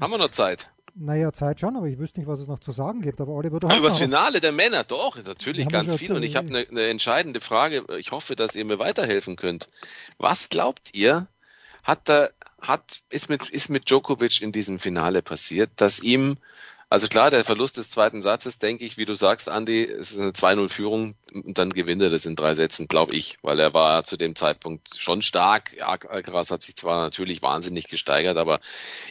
[0.00, 0.70] Haben wir noch Zeit?
[0.94, 3.20] Naja, Zeit schon, aber ich wüsste nicht, was es noch zu sagen gibt.
[3.20, 3.78] Aber Oliver, du hast.
[3.78, 6.12] Über das Finale der Männer, doch, natürlich ganz viel.
[6.12, 7.84] Und ich habe eine, eine entscheidende Frage.
[7.98, 9.68] Ich hoffe, dass ihr mir weiterhelfen könnt.
[10.18, 11.26] Was glaubt ihr,
[11.82, 12.28] hat da,
[12.60, 16.38] hat, ist mit, ist mit Djokovic in diesem Finale passiert, dass ihm
[16.88, 20.20] also klar, der Verlust des zweiten Satzes, denke ich, wie du sagst, Andi, es ist
[20.20, 24.04] eine 2-0-Führung und dann gewinnt er das in drei Sätzen, glaube ich, weil er war
[24.04, 25.76] zu dem Zeitpunkt schon stark.
[25.80, 28.60] Alcaraz hat sich zwar natürlich wahnsinnig gesteigert, aber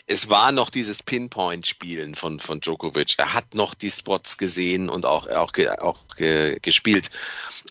[0.07, 3.15] es war noch dieses Pinpoint-Spielen von, von Djokovic.
[3.17, 7.11] Er hat noch die Spots gesehen und auch, auch, auch gespielt.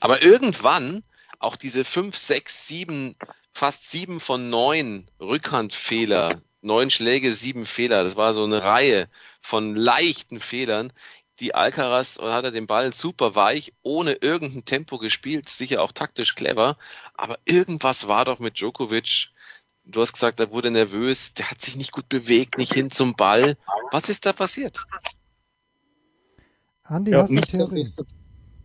[0.01, 1.03] Aber irgendwann
[1.39, 3.17] auch diese fünf, sechs, sieben,
[3.55, 8.03] fast sieben von neun Rückhandfehler, neun Schläge, sieben Fehler.
[8.03, 9.09] Das war so eine Reihe
[9.41, 10.93] von leichten Fehlern.
[11.41, 16.35] Die Alcaraz hat er den Ball super weich, ohne irgendein Tempo gespielt, sicher auch taktisch
[16.35, 16.77] clever.
[17.15, 19.31] Aber irgendwas war doch mit Djokovic.
[19.85, 23.15] Du hast gesagt, er wurde nervös, der hat sich nicht gut bewegt, nicht hin zum
[23.15, 23.57] Ball.
[23.91, 24.83] Was ist da passiert?
[26.85, 27.93] Andi, ja, hast du Theorie?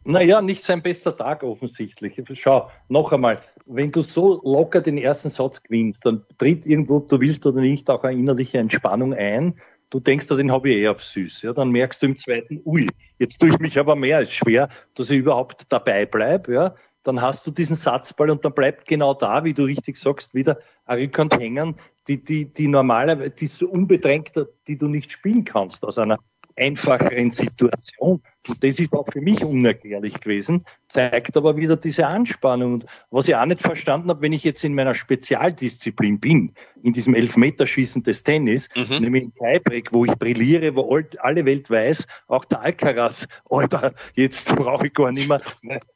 [0.05, 2.21] Naja, nicht sein bester Tag offensichtlich.
[2.35, 7.21] Schau, noch einmal, wenn du so locker den ersten Satz gewinnst, dann tritt irgendwo, du
[7.21, 9.59] willst oder nicht, auch eine innerliche Entspannung ein.
[9.91, 11.43] Du denkst, den habe ich eh auf süß.
[11.43, 12.87] Ja, dann merkst du im zweiten, ui,
[13.19, 16.53] jetzt tue ich mich aber mehr als schwer, dass ich überhaupt dabei bleibe.
[16.53, 20.33] Ja, dann hast du diesen Satzball und dann bleibt genau da, wie du richtig sagst,
[20.33, 21.75] wieder eine Rückhand hängen,
[22.07, 24.31] die, die, die normalerweise, die so unbedrängt,
[24.67, 26.17] die du nicht spielen kannst aus einer
[26.55, 28.21] einfacheren Situation.
[28.49, 32.73] Und das ist auch für mich unerklärlich gewesen, zeigt aber wieder diese Anspannung.
[32.73, 36.93] Und was ich auch nicht verstanden habe, wenn ich jetzt in meiner Spezialdisziplin bin, in
[36.93, 38.97] diesem Elfmeterschießen des Tennis, mhm.
[38.99, 44.55] nämlich im Tiebreak, wo ich brilliere, wo alle Welt weiß, auch der Alcaraz, Alter, jetzt
[44.55, 45.41] brauche ich gar nicht mehr,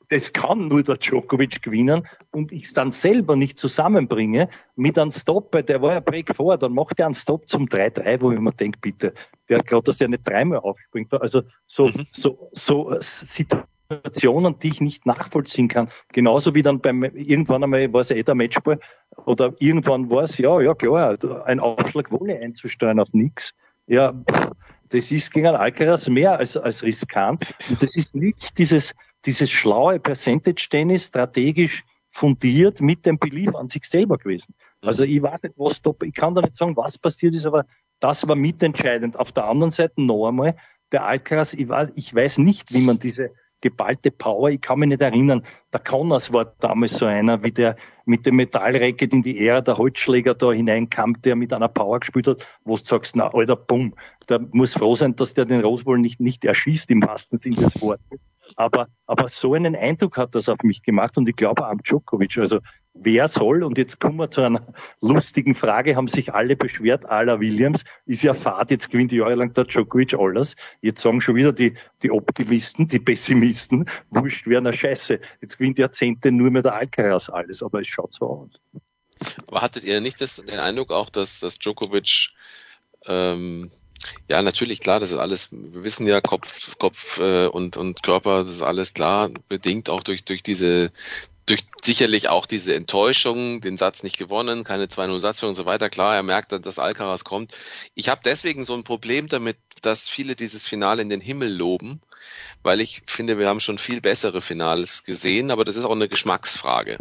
[0.10, 5.12] das kann nur der Djokovic gewinnen und ich es dann selber nicht zusammenbringe mit einem
[5.12, 8.39] Stop, der war ja Break vor, dann macht er einen Stop zum 3-3, wo ich
[8.39, 9.14] mir denke, bitte,
[9.49, 11.12] der hat dass der nicht dreimal aufspringt.
[11.14, 12.08] Also so, mhm.
[12.12, 15.89] so, so äh, Situationen, die ich nicht nachvollziehen kann.
[16.12, 18.80] Genauso wie dann beim, irgendwann einmal war es eh der Matchball
[19.26, 23.52] oder irgendwann war es, ja, ja klar, ein Aufschlag Wolle einzusteuern auf nichts.
[23.88, 24.14] Ja,
[24.89, 27.54] das ist gegen Alcaraz mehr als, als riskant.
[27.70, 28.94] Und das ist nicht dieses,
[29.26, 34.54] dieses schlaue Percentage-Tennis strategisch fundiert mit dem Belief an sich selber gewesen.
[34.82, 37.66] Also ich weiß nicht, was da, ich kann da nicht sagen, was passiert ist, aber
[38.00, 39.18] das war mitentscheidend.
[39.18, 40.56] Auf der anderen Seite noch einmal,
[40.94, 43.32] der Alcaraz, ich weiß, ich weiß nicht, wie man diese
[43.62, 47.78] geballte Power, ich kann mich nicht erinnern, der Connors war damals so einer, wie der
[48.06, 52.28] mit dem Metallracket in die Ära der Holzschläger da hineinkam, der mit einer Power gespielt
[52.28, 53.96] hat, wo du sagst, na, alter, bumm,
[54.28, 57.82] der muss froh sein, dass der den Roswell nicht, nicht erschießt im wahrsten Sinne des
[57.82, 58.20] Wortes.
[58.58, 61.82] Aber, aber so einen Eindruck hat das auf mich gemacht und ich glaube auch am
[61.82, 62.38] Djokovic.
[62.38, 62.60] Also
[62.94, 64.66] wer soll, und jetzt kommen wir zu einer
[65.02, 69.66] lustigen Frage, haben sich alle beschwert, aller Williams, ist ja Fahrt, jetzt gewinnt jahrelang der
[69.66, 70.56] Djokovic alles.
[70.82, 75.20] Jetzt sagen schon wieder die, die Optimisten, die Pessimisten, wurscht, wer eine Scheiße.
[75.41, 78.62] Jetzt gewinnt Jahrzehnte nur mehr der Alcaraz alles, aber es schaut so aus.
[79.48, 82.30] Aber hattet ihr nicht das, den Eindruck auch, dass, dass Djokovic
[83.06, 83.70] ähm,
[84.28, 88.39] ja, natürlich, klar, das ist alles, wir wissen ja, Kopf, Kopf äh, und, und Körper,
[88.39, 90.91] das ist alles klar, bedingt auch durch, durch diese,
[91.46, 95.89] durch sicherlich auch diese Enttäuschung, den Satz nicht gewonnen, keine 2-0 Satzführung und so weiter.
[95.89, 97.58] Klar, er merkt, dass Alcaraz kommt.
[97.96, 102.02] Ich habe deswegen so ein Problem damit, dass viele dieses Finale in den Himmel loben,
[102.62, 106.08] weil ich finde, wir haben schon viel bessere Finales gesehen, aber das ist auch eine
[106.08, 106.98] Geschmacksfrage.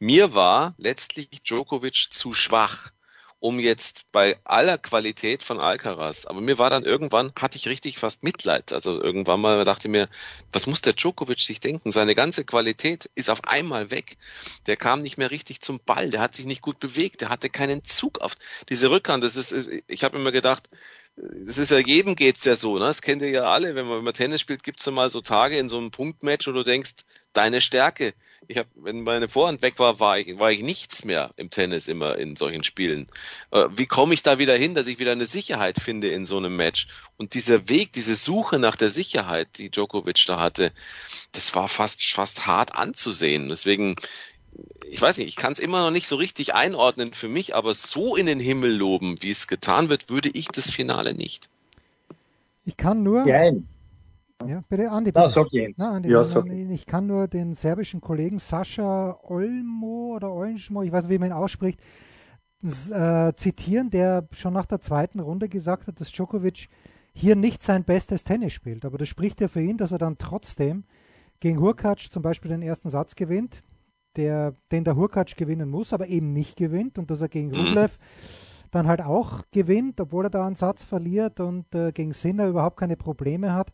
[0.00, 2.90] Mir war letztlich Djokovic zu schwach
[3.38, 6.26] um jetzt bei aller Qualität von Alcaraz.
[6.26, 8.72] Aber mir war dann irgendwann, hatte ich richtig fast Mitleid.
[8.72, 10.08] Also irgendwann mal dachte ich mir,
[10.52, 11.90] was muss der Djokovic sich denken?
[11.90, 14.16] Seine ganze Qualität ist auf einmal weg.
[14.66, 17.50] Der kam nicht mehr richtig zum Ball, der hat sich nicht gut bewegt, der hatte
[17.50, 18.34] keinen Zug auf
[18.68, 19.22] diese Rückhand.
[19.22, 20.68] Das ist, ich habe immer gedacht,
[21.16, 22.84] das ist ja jedem geht's ja so, ne?
[22.86, 25.22] Das kennt ihr ja alle, wenn man, wenn man Tennis spielt, gibt's ja mal so
[25.22, 26.92] Tage in so einem Punktmatch, wo du denkst,
[27.32, 28.12] deine Stärke.
[28.48, 31.88] Ich habe, wenn meine Vorhand weg war, war ich, war ich nichts mehr im Tennis
[31.88, 33.06] immer in solchen Spielen.
[33.50, 36.36] Äh, wie komme ich da wieder hin, dass ich wieder eine Sicherheit finde in so
[36.36, 36.86] einem Match?
[37.16, 40.72] Und dieser Weg, diese Suche nach der Sicherheit, die Djokovic da hatte,
[41.32, 43.48] das war fast fast hart anzusehen.
[43.48, 43.96] Deswegen,
[44.88, 47.74] ich weiß nicht, ich kann es immer noch nicht so richtig einordnen für mich, aber
[47.74, 51.48] so in den Himmel loben, wie es getan wird, würde ich das Finale nicht.
[52.64, 53.24] Ich kann nur.
[53.24, 53.66] Nein.
[54.44, 55.12] Ja, bitte, Andi.
[55.12, 55.32] Bitte.
[55.34, 55.74] Na, okay.
[55.76, 56.68] Na, Andi, ja, okay.
[56.70, 61.30] Ich kann nur den serbischen Kollegen Sascha Olmo oder Olnschmo, ich weiß nicht, wie man
[61.30, 61.80] ihn ausspricht,
[62.62, 66.68] äh, zitieren, der schon nach der zweiten Runde gesagt hat, dass Djokovic
[67.14, 68.84] hier nicht sein bestes Tennis spielt.
[68.84, 70.84] Aber das spricht ja für ihn, dass er dann trotzdem
[71.40, 73.62] gegen Hurkacz zum Beispiel den ersten Satz gewinnt,
[74.16, 77.68] der, den der Hurkacz gewinnen muss, aber eben nicht gewinnt und dass er gegen mhm.
[77.68, 77.98] Rublev
[78.70, 82.78] dann halt auch gewinnt, obwohl er da einen Satz verliert und äh, gegen Sinner überhaupt
[82.78, 83.72] keine Probleme hat.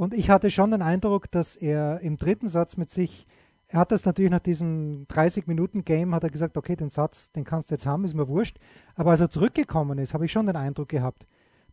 [0.00, 3.26] Und ich hatte schon den Eindruck, dass er im dritten Satz mit sich,
[3.68, 7.70] er hat das natürlich nach diesem 30-Minuten-Game, hat er gesagt, okay, den Satz, den kannst
[7.70, 8.56] du jetzt haben, ist mir wurscht.
[8.94, 11.26] Aber als er zurückgekommen ist, habe ich schon den Eindruck gehabt,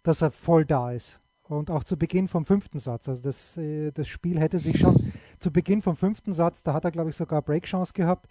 [0.03, 1.21] dass er voll da ist.
[1.43, 3.07] Und auch zu Beginn vom fünften Satz.
[3.07, 4.93] Also das, äh, das Spiel hätte sich schon
[5.39, 8.28] zu Beginn vom fünften Satz, da hat er, glaube ich, sogar Break-Chance gehabt.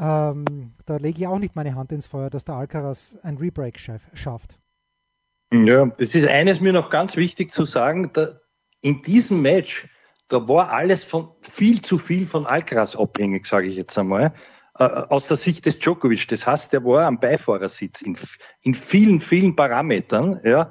[0.00, 3.78] Ähm, da lege ich auch nicht meine Hand ins Feuer, dass der Alcaraz ein Rebreak
[3.78, 4.58] schafft.
[5.52, 8.10] Ja, das ist eines mir noch ganz wichtig zu sagen.
[8.12, 8.40] Da,
[8.80, 9.88] in diesem Match,
[10.28, 14.34] da war alles von viel zu viel von Alcaraz abhängig, sage ich jetzt einmal,
[14.78, 16.28] äh, aus der Sicht des Djokovic.
[16.28, 18.16] Das heißt, der war am Beifahrersitz in,
[18.62, 20.70] in vielen, vielen Parametern, ja,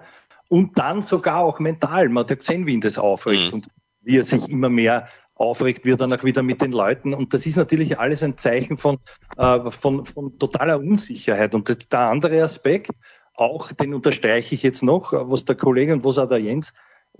[0.49, 2.07] und dann sogar auch mental.
[2.09, 3.53] Man hat ja gesehen, wie ihn das aufregt mhm.
[3.53, 3.67] und
[4.01, 7.13] wie er sich immer mehr aufregt, wird dann auch wieder mit den Leuten.
[7.13, 8.97] Und das ist natürlich alles ein Zeichen von,
[9.37, 11.53] äh, von, von totaler Unsicherheit.
[11.53, 12.91] Und der andere Aspekt,
[13.33, 16.73] auch den unterstreiche ich jetzt noch, was der Kollege und was auch der Jens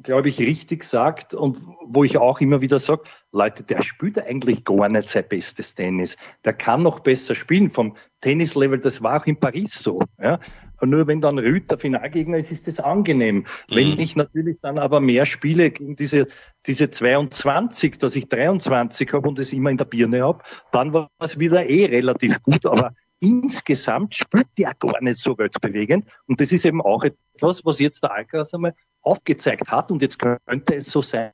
[0.03, 4.63] glaube ich, richtig sagt und wo ich auch immer wieder sage, Leute, der spielt eigentlich
[4.63, 6.17] gar nicht sein bestes Tennis.
[6.45, 8.79] Der kann noch besser spielen vom Tennislevel.
[8.79, 10.01] Das war auch in Paris so.
[10.21, 10.39] Ja.
[10.81, 13.37] Nur wenn dann Rüd der Finalgegner ist, ist das angenehm.
[13.37, 13.45] Mhm.
[13.75, 16.27] Wenn ich natürlich dann aber mehr spiele gegen diese,
[16.67, 21.09] diese 22, dass ich 23 habe und es immer in der Birne habe, dann war
[21.19, 22.65] es wieder eh relativ gut.
[22.67, 26.07] Aber insgesamt spielt der gar nicht so weltbewegend.
[26.27, 29.91] Und das ist eben auch etwas, was jetzt der Alcaraz einmal aufgezeigt hat.
[29.91, 31.31] Und jetzt könnte es so sein,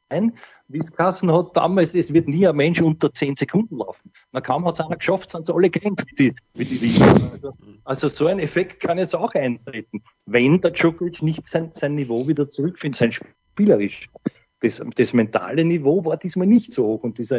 [0.67, 4.11] wie es Kassen hat damals, es wird nie ein Mensch unter zehn Sekunden laufen.
[4.31, 7.01] Na kaum hat es einer geschafft, sind sie alle gerannt wie die, wie die.
[7.01, 7.53] Also,
[7.83, 12.27] also, so ein Effekt kann jetzt auch eintreten, wenn der Djokovic nicht sein, sein Niveau
[12.27, 14.09] wieder zurückfindet, sein spielerisch.
[14.61, 17.37] Das, das mentale Niveau war diesmal nicht so hoch und dieser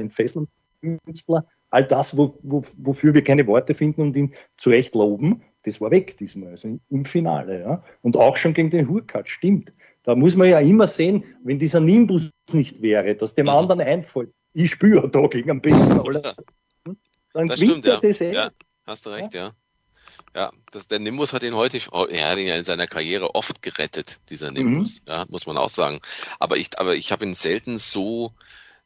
[0.85, 5.43] Entfesselungskünstler, all das, wo, wo, wofür wir keine Worte finden und ihn zu Recht loben,
[5.65, 7.61] das war weg diesmal, also im Finale.
[7.61, 7.85] Ja.
[8.03, 9.73] Und auch schon gegen den Hurkacz, stimmt.
[10.03, 13.53] Da muss man ja immer sehen, wenn dieser Nimbus nicht wäre, dass dem mhm.
[13.53, 16.37] anderen einfällt, ich spüre da gegen besten alle.
[17.33, 17.99] Dann das stimmt, ja.
[17.99, 18.33] das eh.
[18.33, 18.51] ja.
[18.87, 19.53] Hast du recht, ja.
[20.37, 23.35] Ja, das, der Nimbus hat ihn heute, oh, er hat ihn ja in seiner Karriere
[23.35, 24.57] oft gerettet, dieser mhm.
[24.57, 25.13] Nimbus, mhm.
[25.13, 26.01] ja, muss man auch sagen.
[26.39, 28.33] Aber ich, aber ich habe ihn selten so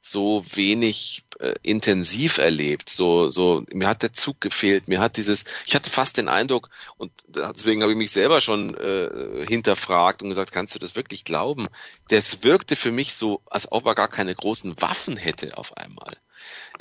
[0.00, 2.88] so wenig äh, intensiv erlebt.
[2.88, 4.88] So, so, mir hat der Zug gefehlt.
[4.88, 8.74] Mir hat dieses, ich hatte fast den Eindruck, und deswegen habe ich mich selber schon
[8.74, 11.68] äh, hinterfragt und gesagt, kannst du das wirklich glauben?
[12.08, 16.16] Das wirkte für mich so, als ob er gar keine großen Waffen hätte auf einmal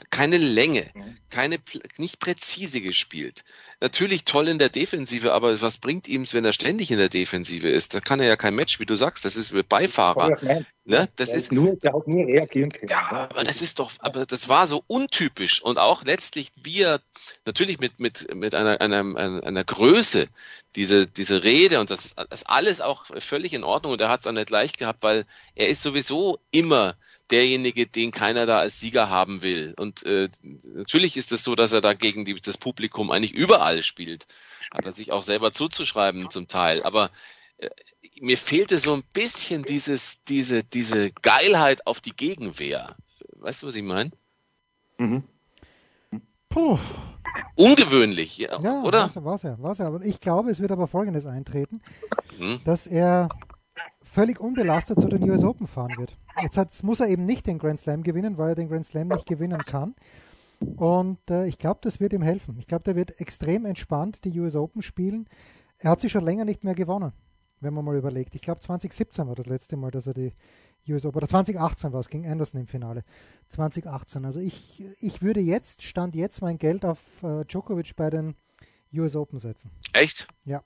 [0.09, 0.85] keine Länge,
[1.29, 1.57] keine,
[1.97, 3.43] nicht präzise gespielt.
[3.79, 7.69] Natürlich toll in der Defensive, aber was bringt ihm wenn er ständig in der Defensive
[7.69, 7.93] ist?
[7.93, 10.37] Da kann er ja kein Match, wie du sagst, das ist Beifahrer.
[10.85, 11.09] Ne?
[11.17, 12.89] Das ist nur, der hat nur reagieren können.
[12.89, 17.01] Ja, aber das ist doch, aber das war so untypisch und auch letztlich wie er
[17.45, 20.29] natürlich mit mit mit einer einer einer Größe
[20.75, 24.27] diese diese Rede und das das alles auch völlig in Ordnung und er hat es
[24.27, 26.95] auch nicht leicht gehabt, weil er ist sowieso immer
[27.31, 29.73] derjenige, den keiner da als Sieger haben will.
[29.77, 34.27] Und äh, natürlich ist es so, dass er dagegen die, das Publikum eigentlich überall spielt.
[34.73, 36.83] Hat er sich auch selber zuzuschreiben zum Teil.
[36.83, 37.11] Aber
[37.57, 37.69] äh,
[38.19, 42.95] mir fehlte so ein bisschen dieses, diese, diese Geilheit auf die Gegenwehr.
[43.35, 44.11] Weißt du, was ich meine?
[44.97, 45.23] Mhm.
[46.49, 46.79] Puh.
[47.55, 49.11] Ungewöhnlich, ja, ja oder?
[49.15, 49.99] War's ja, war's ja.
[50.01, 51.81] Ich glaube, es wird aber Folgendes eintreten,
[52.37, 52.59] hm?
[52.65, 53.29] dass er
[54.01, 56.17] völlig unbelastet zu den US Open fahren wird.
[56.41, 59.07] Jetzt hat, muss er eben nicht den Grand Slam gewinnen, weil er den Grand Slam
[59.07, 59.95] nicht gewinnen kann.
[60.59, 62.57] Und äh, ich glaube, das wird ihm helfen.
[62.59, 65.27] Ich glaube, der wird extrem entspannt die US Open spielen.
[65.77, 67.13] Er hat sie schon länger nicht mehr gewonnen,
[67.59, 68.33] wenn man mal überlegt.
[68.35, 70.33] Ich glaube, 2017 war das letzte Mal, dass er die
[70.89, 73.03] US Open, oder 2018 war es, gegen Anderson im Finale.
[73.49, 74.25] 2018.
[74.25, 78.35] Also ich, ich würde jetzt, stand jetzt mein Geld auf äh, Djokovic bei den
[78.93, 79.69] US Open setzen.
[79.93, 80.27] Echt?
[80.45, 80.63] Ja.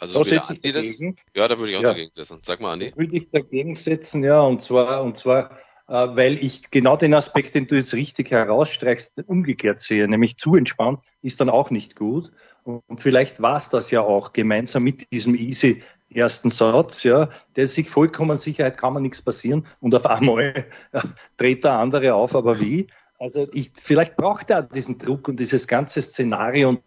[0.00, 1.16] Also da ich dagegen.
[1.16, 1.90] Das, ja, da würde ich auch ja.
[1.90, 2.40] dagegen setzen.
[2.42, 2.90] Sag mal, Andi.
[2.90, 7.12] Da würde ich dagegen setzen, ja, und zwar, und zwar, äh, weil ich genau den
[7.12, 11.96] Aspekt, den du jetzt richtig herausstreichst, umgekehrt sehe, nämlich zu entspannt, ist dann auch nicht
[11.96, 12.32] gut.
[12.64, 17.30] Und, und vielleicht war es das ja auch gemeinsam mit diesem easy ersten Satz, ja,
[17.56, 21.02] der sich vollkommen Sicherheit kann man nichts passieren und auf einmal ja,
[21.36, 22.88] dreht der andere auf, aber wie?
[23.18, 26.82] Also ich, vielleicht braucht er diesen Druck und dieses ganze Szenario und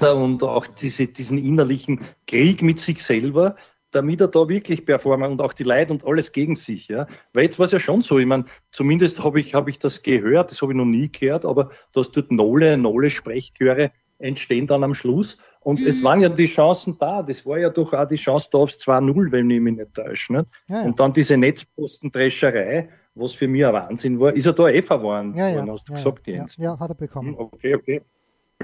[0.00, 3.56] und auch diese, diesen innerlichen Krieg mit sich selber,
[3.90, 6.88] damit er da wirklich performen und auch die Leid und alles gegen sich.
[6.88, 7.06] Ja.
[7.32, 10.02] Weil jetzt war es ja schon so, ich meine, zumindest habe ich, hab ich das
[10.02, 14.94] gehört, das habe ich noch nie gehört, aber dass dort Nole, Nole-Sprechchöre entstehen dann am
[14.94, 15.38] Schluss.
[15.60, 15.86] Und mhm.
[15.86, 17.22] es waren ja die Chancen da.
[17.22, 20.32] Das war ja doch auch die Chance da aufs 2-0, wenn ich mich nicht täusche.
[20.32, 20.46] Nicht?
[20.68, 20.82] Ja, ja.
[20.84, 25.34] Und dann diese Netzpostendrescherei, was für mich ein Wahnsinn war, ist er da eh verworren.
[25.34, 26.56] Ja, ja, hast du gesagt, Jens.
[26.58, 27.34] Ja, hat er bekommen.
[27.36, 28.02] Okay, okay.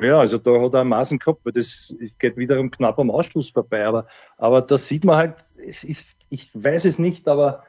[0.00, 3.50] Ja, also da hat er einen Maßen gehabt, weil das geht wiederum knapp am Ausschluss
[3.50, 3.86] vorbei.
[3.86, 7.64] Aber, aber da sieht man halt, es ist, ich weiß es nicht, aber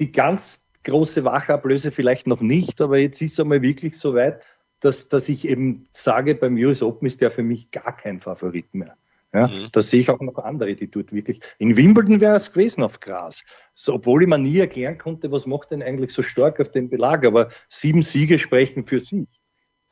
[0.00, 4.44] die ganz große Wachablöse vielleicht noch nicht, aber jetzt ist es einmal wirklich so weit,
[4.80, 8.74] dass, dass ich eben sage, beim US Open ist der für mich gar kein Favorit
[8.74, 8.96] mehr.
[9.32, 9.68] Ja, mhm.
[9.72, 11.40] Da sehe ich auch noch andere, die dort wirklich.
[11.58, 13.42] In Wimbledon wäre es gewesen auf Gras.
[13.74, 16.88] So, obwohl ich mir nie erklären konnte, was macht denn eigentlich so stark auf dem
[16.88, 17.26] Belag.
[17.26, 19.28] Aber sieben Siege sprechen für sich.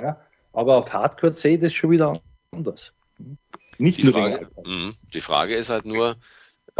[0.00, 0.20] Ja,
[0.55, 2.92] aber auf Hardcore sehe ich das schon wieder anders.
[3.78, 6.16] Nicht die nur Frage, mh, die Frage ist halt nur,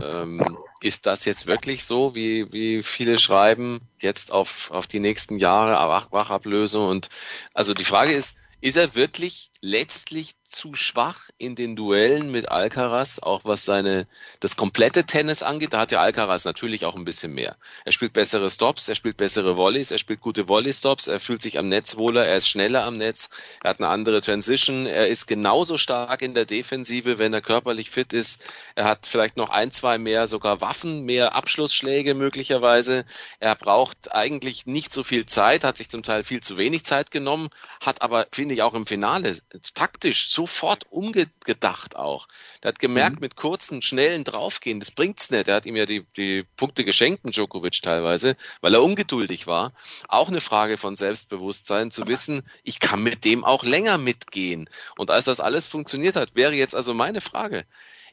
[0.01, 5.39] ähm, ist das jetzt wirklich so, wie, wie viele schreiben, jetzt auf, auf die nächsten
[5.39, 6.89] Jahre Wach, Wachablösung?
[6.89, 7.09] Und
[7.53, 13.19] also die Frage ist, ist er wirklich letztlich zu schwach in den Duellen mit Alcaraz,
[13.19, 14.07] auch was seine
[14.41, 15.73] das komplette Tennis angeht.
[15.73, 17.57] Da hat ja Alcaraz natürlich auch ein bisschen mehr.
[17.85, 21.59] Er spielt bessere Stops, er spielt bessere Volleys, er spielt gute Volley-Stops, er fühlt sich
[21.59, 23.31] am Netz wohler, er ist schneller am Netz,
[23.63, 27.91] er hat eine andere Transition, er ist genauso stark in der Defensive, wenn er körperlich
[27.91, 28.45] fit ist.
[28.77, 33.05] Er hat vielleicht noch ein, zwei mehr sogar Waffen, mehr Abschlussschläge möglicherweise.
[33.41, 37.11] Er braucht eigentlich nicht so viel Zeit, hat sich zum Teil viel zu wenig Zeit
[37.11, 37.51] genommen,
[37.81, 39.37] hat aber, finde ich, auch im Finale
[39.75, 42.29] taktisch so sofort umgedacht auch.
[42.63, 43.21] Der hat gemerkt, mhm.
[43.21, 45.49] mit kurzen, schnellen Draufgehen, das bringt's nicht.
[45.49, 49.73] Er hat ihm ja die, die Punkte geschenkt, Djokovic teilweise, weil er ungeduldig war.
[50.09, 54.69] Auch eine Frage von Selbstbewusstsein, zu wissen, ich kann mit dem auch länger mitgehen.
[54.99, 57.65] Und als das alles funktioniert hat, wäre jetzt also meine Frage,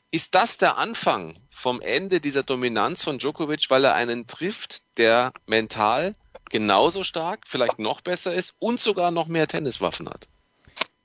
[0.10, 5.34] ist das der Anfang vom Ende dieser Dominanz von Djokovic, weil er einen trifft, der
[5.48, 6.16] mental
[6.50, 10.28] genauso stark, vielleicht noch besser ist und sogar noch mehr Tenniswaffen hat?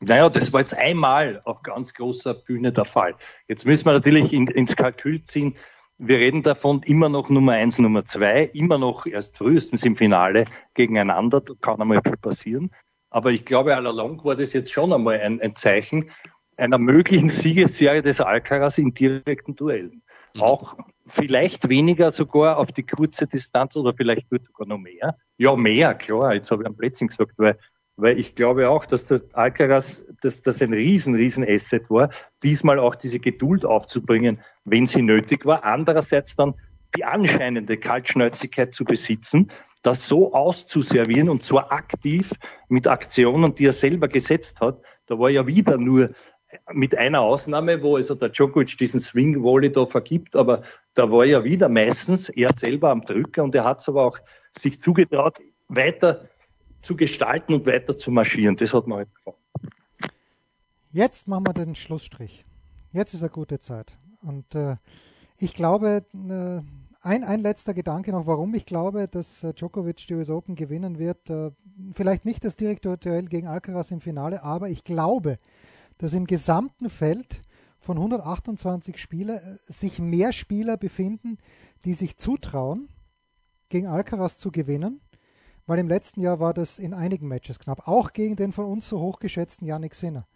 [0.00, 3.14] Naja, das war jetzt einmal auf ganz großer Bühne der Fall.
[3.48, 5.56] Jetzt müssen wir natürlich in, ins Kalkül ziehen.
[5.98, 10.44] Wir reden davon immer noch Nummer eins, Nummer zwei, immer noch erst frühestens im Finale
[10.74, 11.40] gegeneinander.
[11.40, 12.70] Da kann einmal viel passieren.
[13.08, 16.10] Aber ich glaube, allalong war das jetzt schon einmal ein, ein Zeichen,
[16.58, 20.02] einer möglichen Siegesserie des Alcaraz in direkten Duellen.
[20.34, 20.42] Mhm.
[20.42, 20.76] Auch
[21.06, 25.16] vielleicht weniger sogar auf die kurze Distanz oder vielleicht wird sogar noch mehr.
[25.38, 26.34] Ja, mehr, klar.
[26.34, 27.58] Jetzt habe ich am Plätzchen gesagt, weil,
[27.96, 32.10] weil ich glaube auch, dass der Alcaraz, dass das ein riesen, riesen Asset war,
[32.42, 35.64] diesmal auch diese Geduld aufzubringen, wenn sie nötig war.
[35.64, 36.54] Andererseits dann
[36.96, 39.50] die anscheinende Kaltschnäuzigkeit zu besitzen,
[39.82, 42.32] das so auszuservieren und zwar aktiv
[42.68, 44.80] mit Aktionen, die er selber gesetzt hat.
[45.06, 46.10] Da war ja wieder nur
[46.72, 50.62] mit einer Ausnahme, wo also der Djokovic diesen Swing Volley da vergibt, aber
[50.94, 54.18] da war ja wieder meistens er selber am Drücker und er hat es aber auch
[54.56, 55.38] sich zugetraut,
[55.68, 56.28] weiter
[56.86, 58.54] zu gestalten und weiter zu marschieren.
[58.56, 59.36] Das hat man halt gefallen.
[60.92, 62.44] Jetzt machen wir den Schlussstrich.
[62.92, 63.98] Jetzt ist eine gute Zeit.
[64.22, 64.76] Und äh,
[65.36, 66.60] ich glaube, äh,
[67.02, 70.98] ein, ein letzter Gedanke noch, warum ich glaube, dass äh, Djokovic die US Open gewinnen
[70.98, 71.28] wird.
[71.28, 71.50] Äh,
[71.92, 75.38] vielleicht nicht das direkte Duell gegen Alcaraz im Finale, aber ich glaube,
[75.98, 77.42] dass im gesamten Feld
[77.80, 81.38] von 128 Spielern äh, sich mehr Spieler befinden,
[81.84, 82.88] die sich zutrauen,
[83.68, 85.00] gegen Alcaraz zu gewinnen,
[85.66, 88.88] weil im letzten Jahr war das in einigen Matches knapp, auch gegen den von uns
[88.88, 90.26] so hochgeschätzten Yannick Sinner.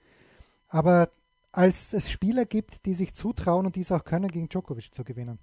[0.68, 1.10] Aber
[1.52, 5.04] als es Spieler gibt, die sich zutrauen und die es auch können, gegen Djokovic zu
[5.04, 5.38] gewinnen.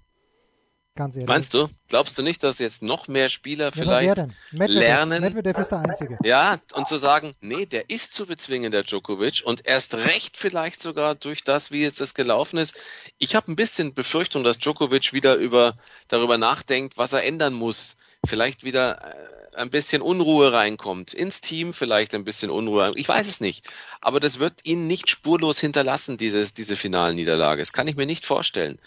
[0.98, 1.28] Ganz ehrlich.
[1.28, 1.68] Meinst du?
[1.86, 4.16] Glaubst du nicht, dass jetzt noch mehr Spieler ja, vielleicht
[4.50, 5.20] Medvedev, lernen?
[5.20, 6.18] Medvedev ist der Einzige.
[6.24, 10.82] Ja, und zu sagen, nee, der ist zu bezwingen, der Djokovic, und erst recht vielleicht
[10.82, 12.74] sogar durch das, wie jetzt das gelaufen ist.
[13.18, 15.76] Ich habe ein bisschen Befürchtung, dass Djokovic wieder über,
[16.08, 17.96] darüber nachdenkt, was er ändern muss.
[18.26, 21.12] Vielleicht wieder äh, ein bisschen Unruhe reinkommt.
[21.12, 22.92] Ins Team vielleicht ein bisschen Unruhe.
[22.96, 23.66] Ich weiß es nicht.
[24.00, 27.60] Aber das wird ihn nicht spurlos hinterlassen, dieses, diese Finalniederlage.
[27.60, 28.78] Das kann ich mir nicht vorstellen.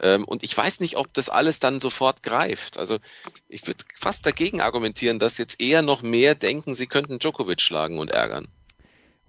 [0.00, 2.78] Ähm, und ich weiß nicht, ob das alles dann sofort greift.
[2.78, 2.98] Also
[3.48, 7.98] ich würde fast dagegen argumentieren, dass jetzt eher noch mehr denken, sie könnten Djokovic schlagen
[7.98, 8.48] und ärgern.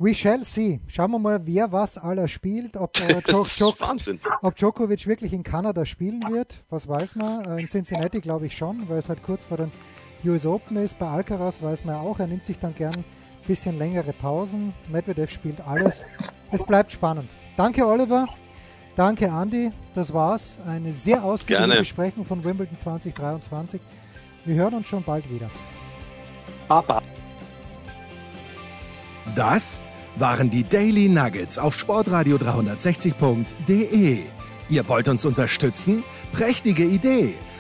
[0.02, 0.80] We shall see.
[0.88, 2.78] Schauen wir mal, wer was aller spielt.
[2.78, 3.22] Ob, äh,
[4.42, 7.44] ob Djokovic wirklich in Kanada spielen wird, was weiß man.
[7.44, 9.72] Äh, in Cincinnati glaube ich schon, weil es halt kurz vor den
[10.26, 10.98] US Open ist.
[11.00, 13.06] Bei Alcaraz weiß man auch, er nimmt sich dann gern ein
[13.48, 14.74] bisschen längere Pausen.
[14.90, 16.04] Medvedev spielt alles.
[16.52, 17.30] Es bleibt spannend.
[17.58, 18.28] Danke, Oliver.
[18.96, 19.72] Danke, Andy.
[19.94, 20.58] Das war's.
[20.68, 23.80] Eine sehr ausgiebige Besprechung von Wimbledon 2023.
[24.46, 25.50] Wir hören uns schon bald wieder.
[26.68, 27.02] Papa.
[29.36, 29.84] Das
[30.16, 34.24] waren die Daily Nuggets auf Sportradio 360.de.
[34.70, 36.04] Ihr wollt uns unterstützen?
[36.32, 37.36] Prächtige Idee!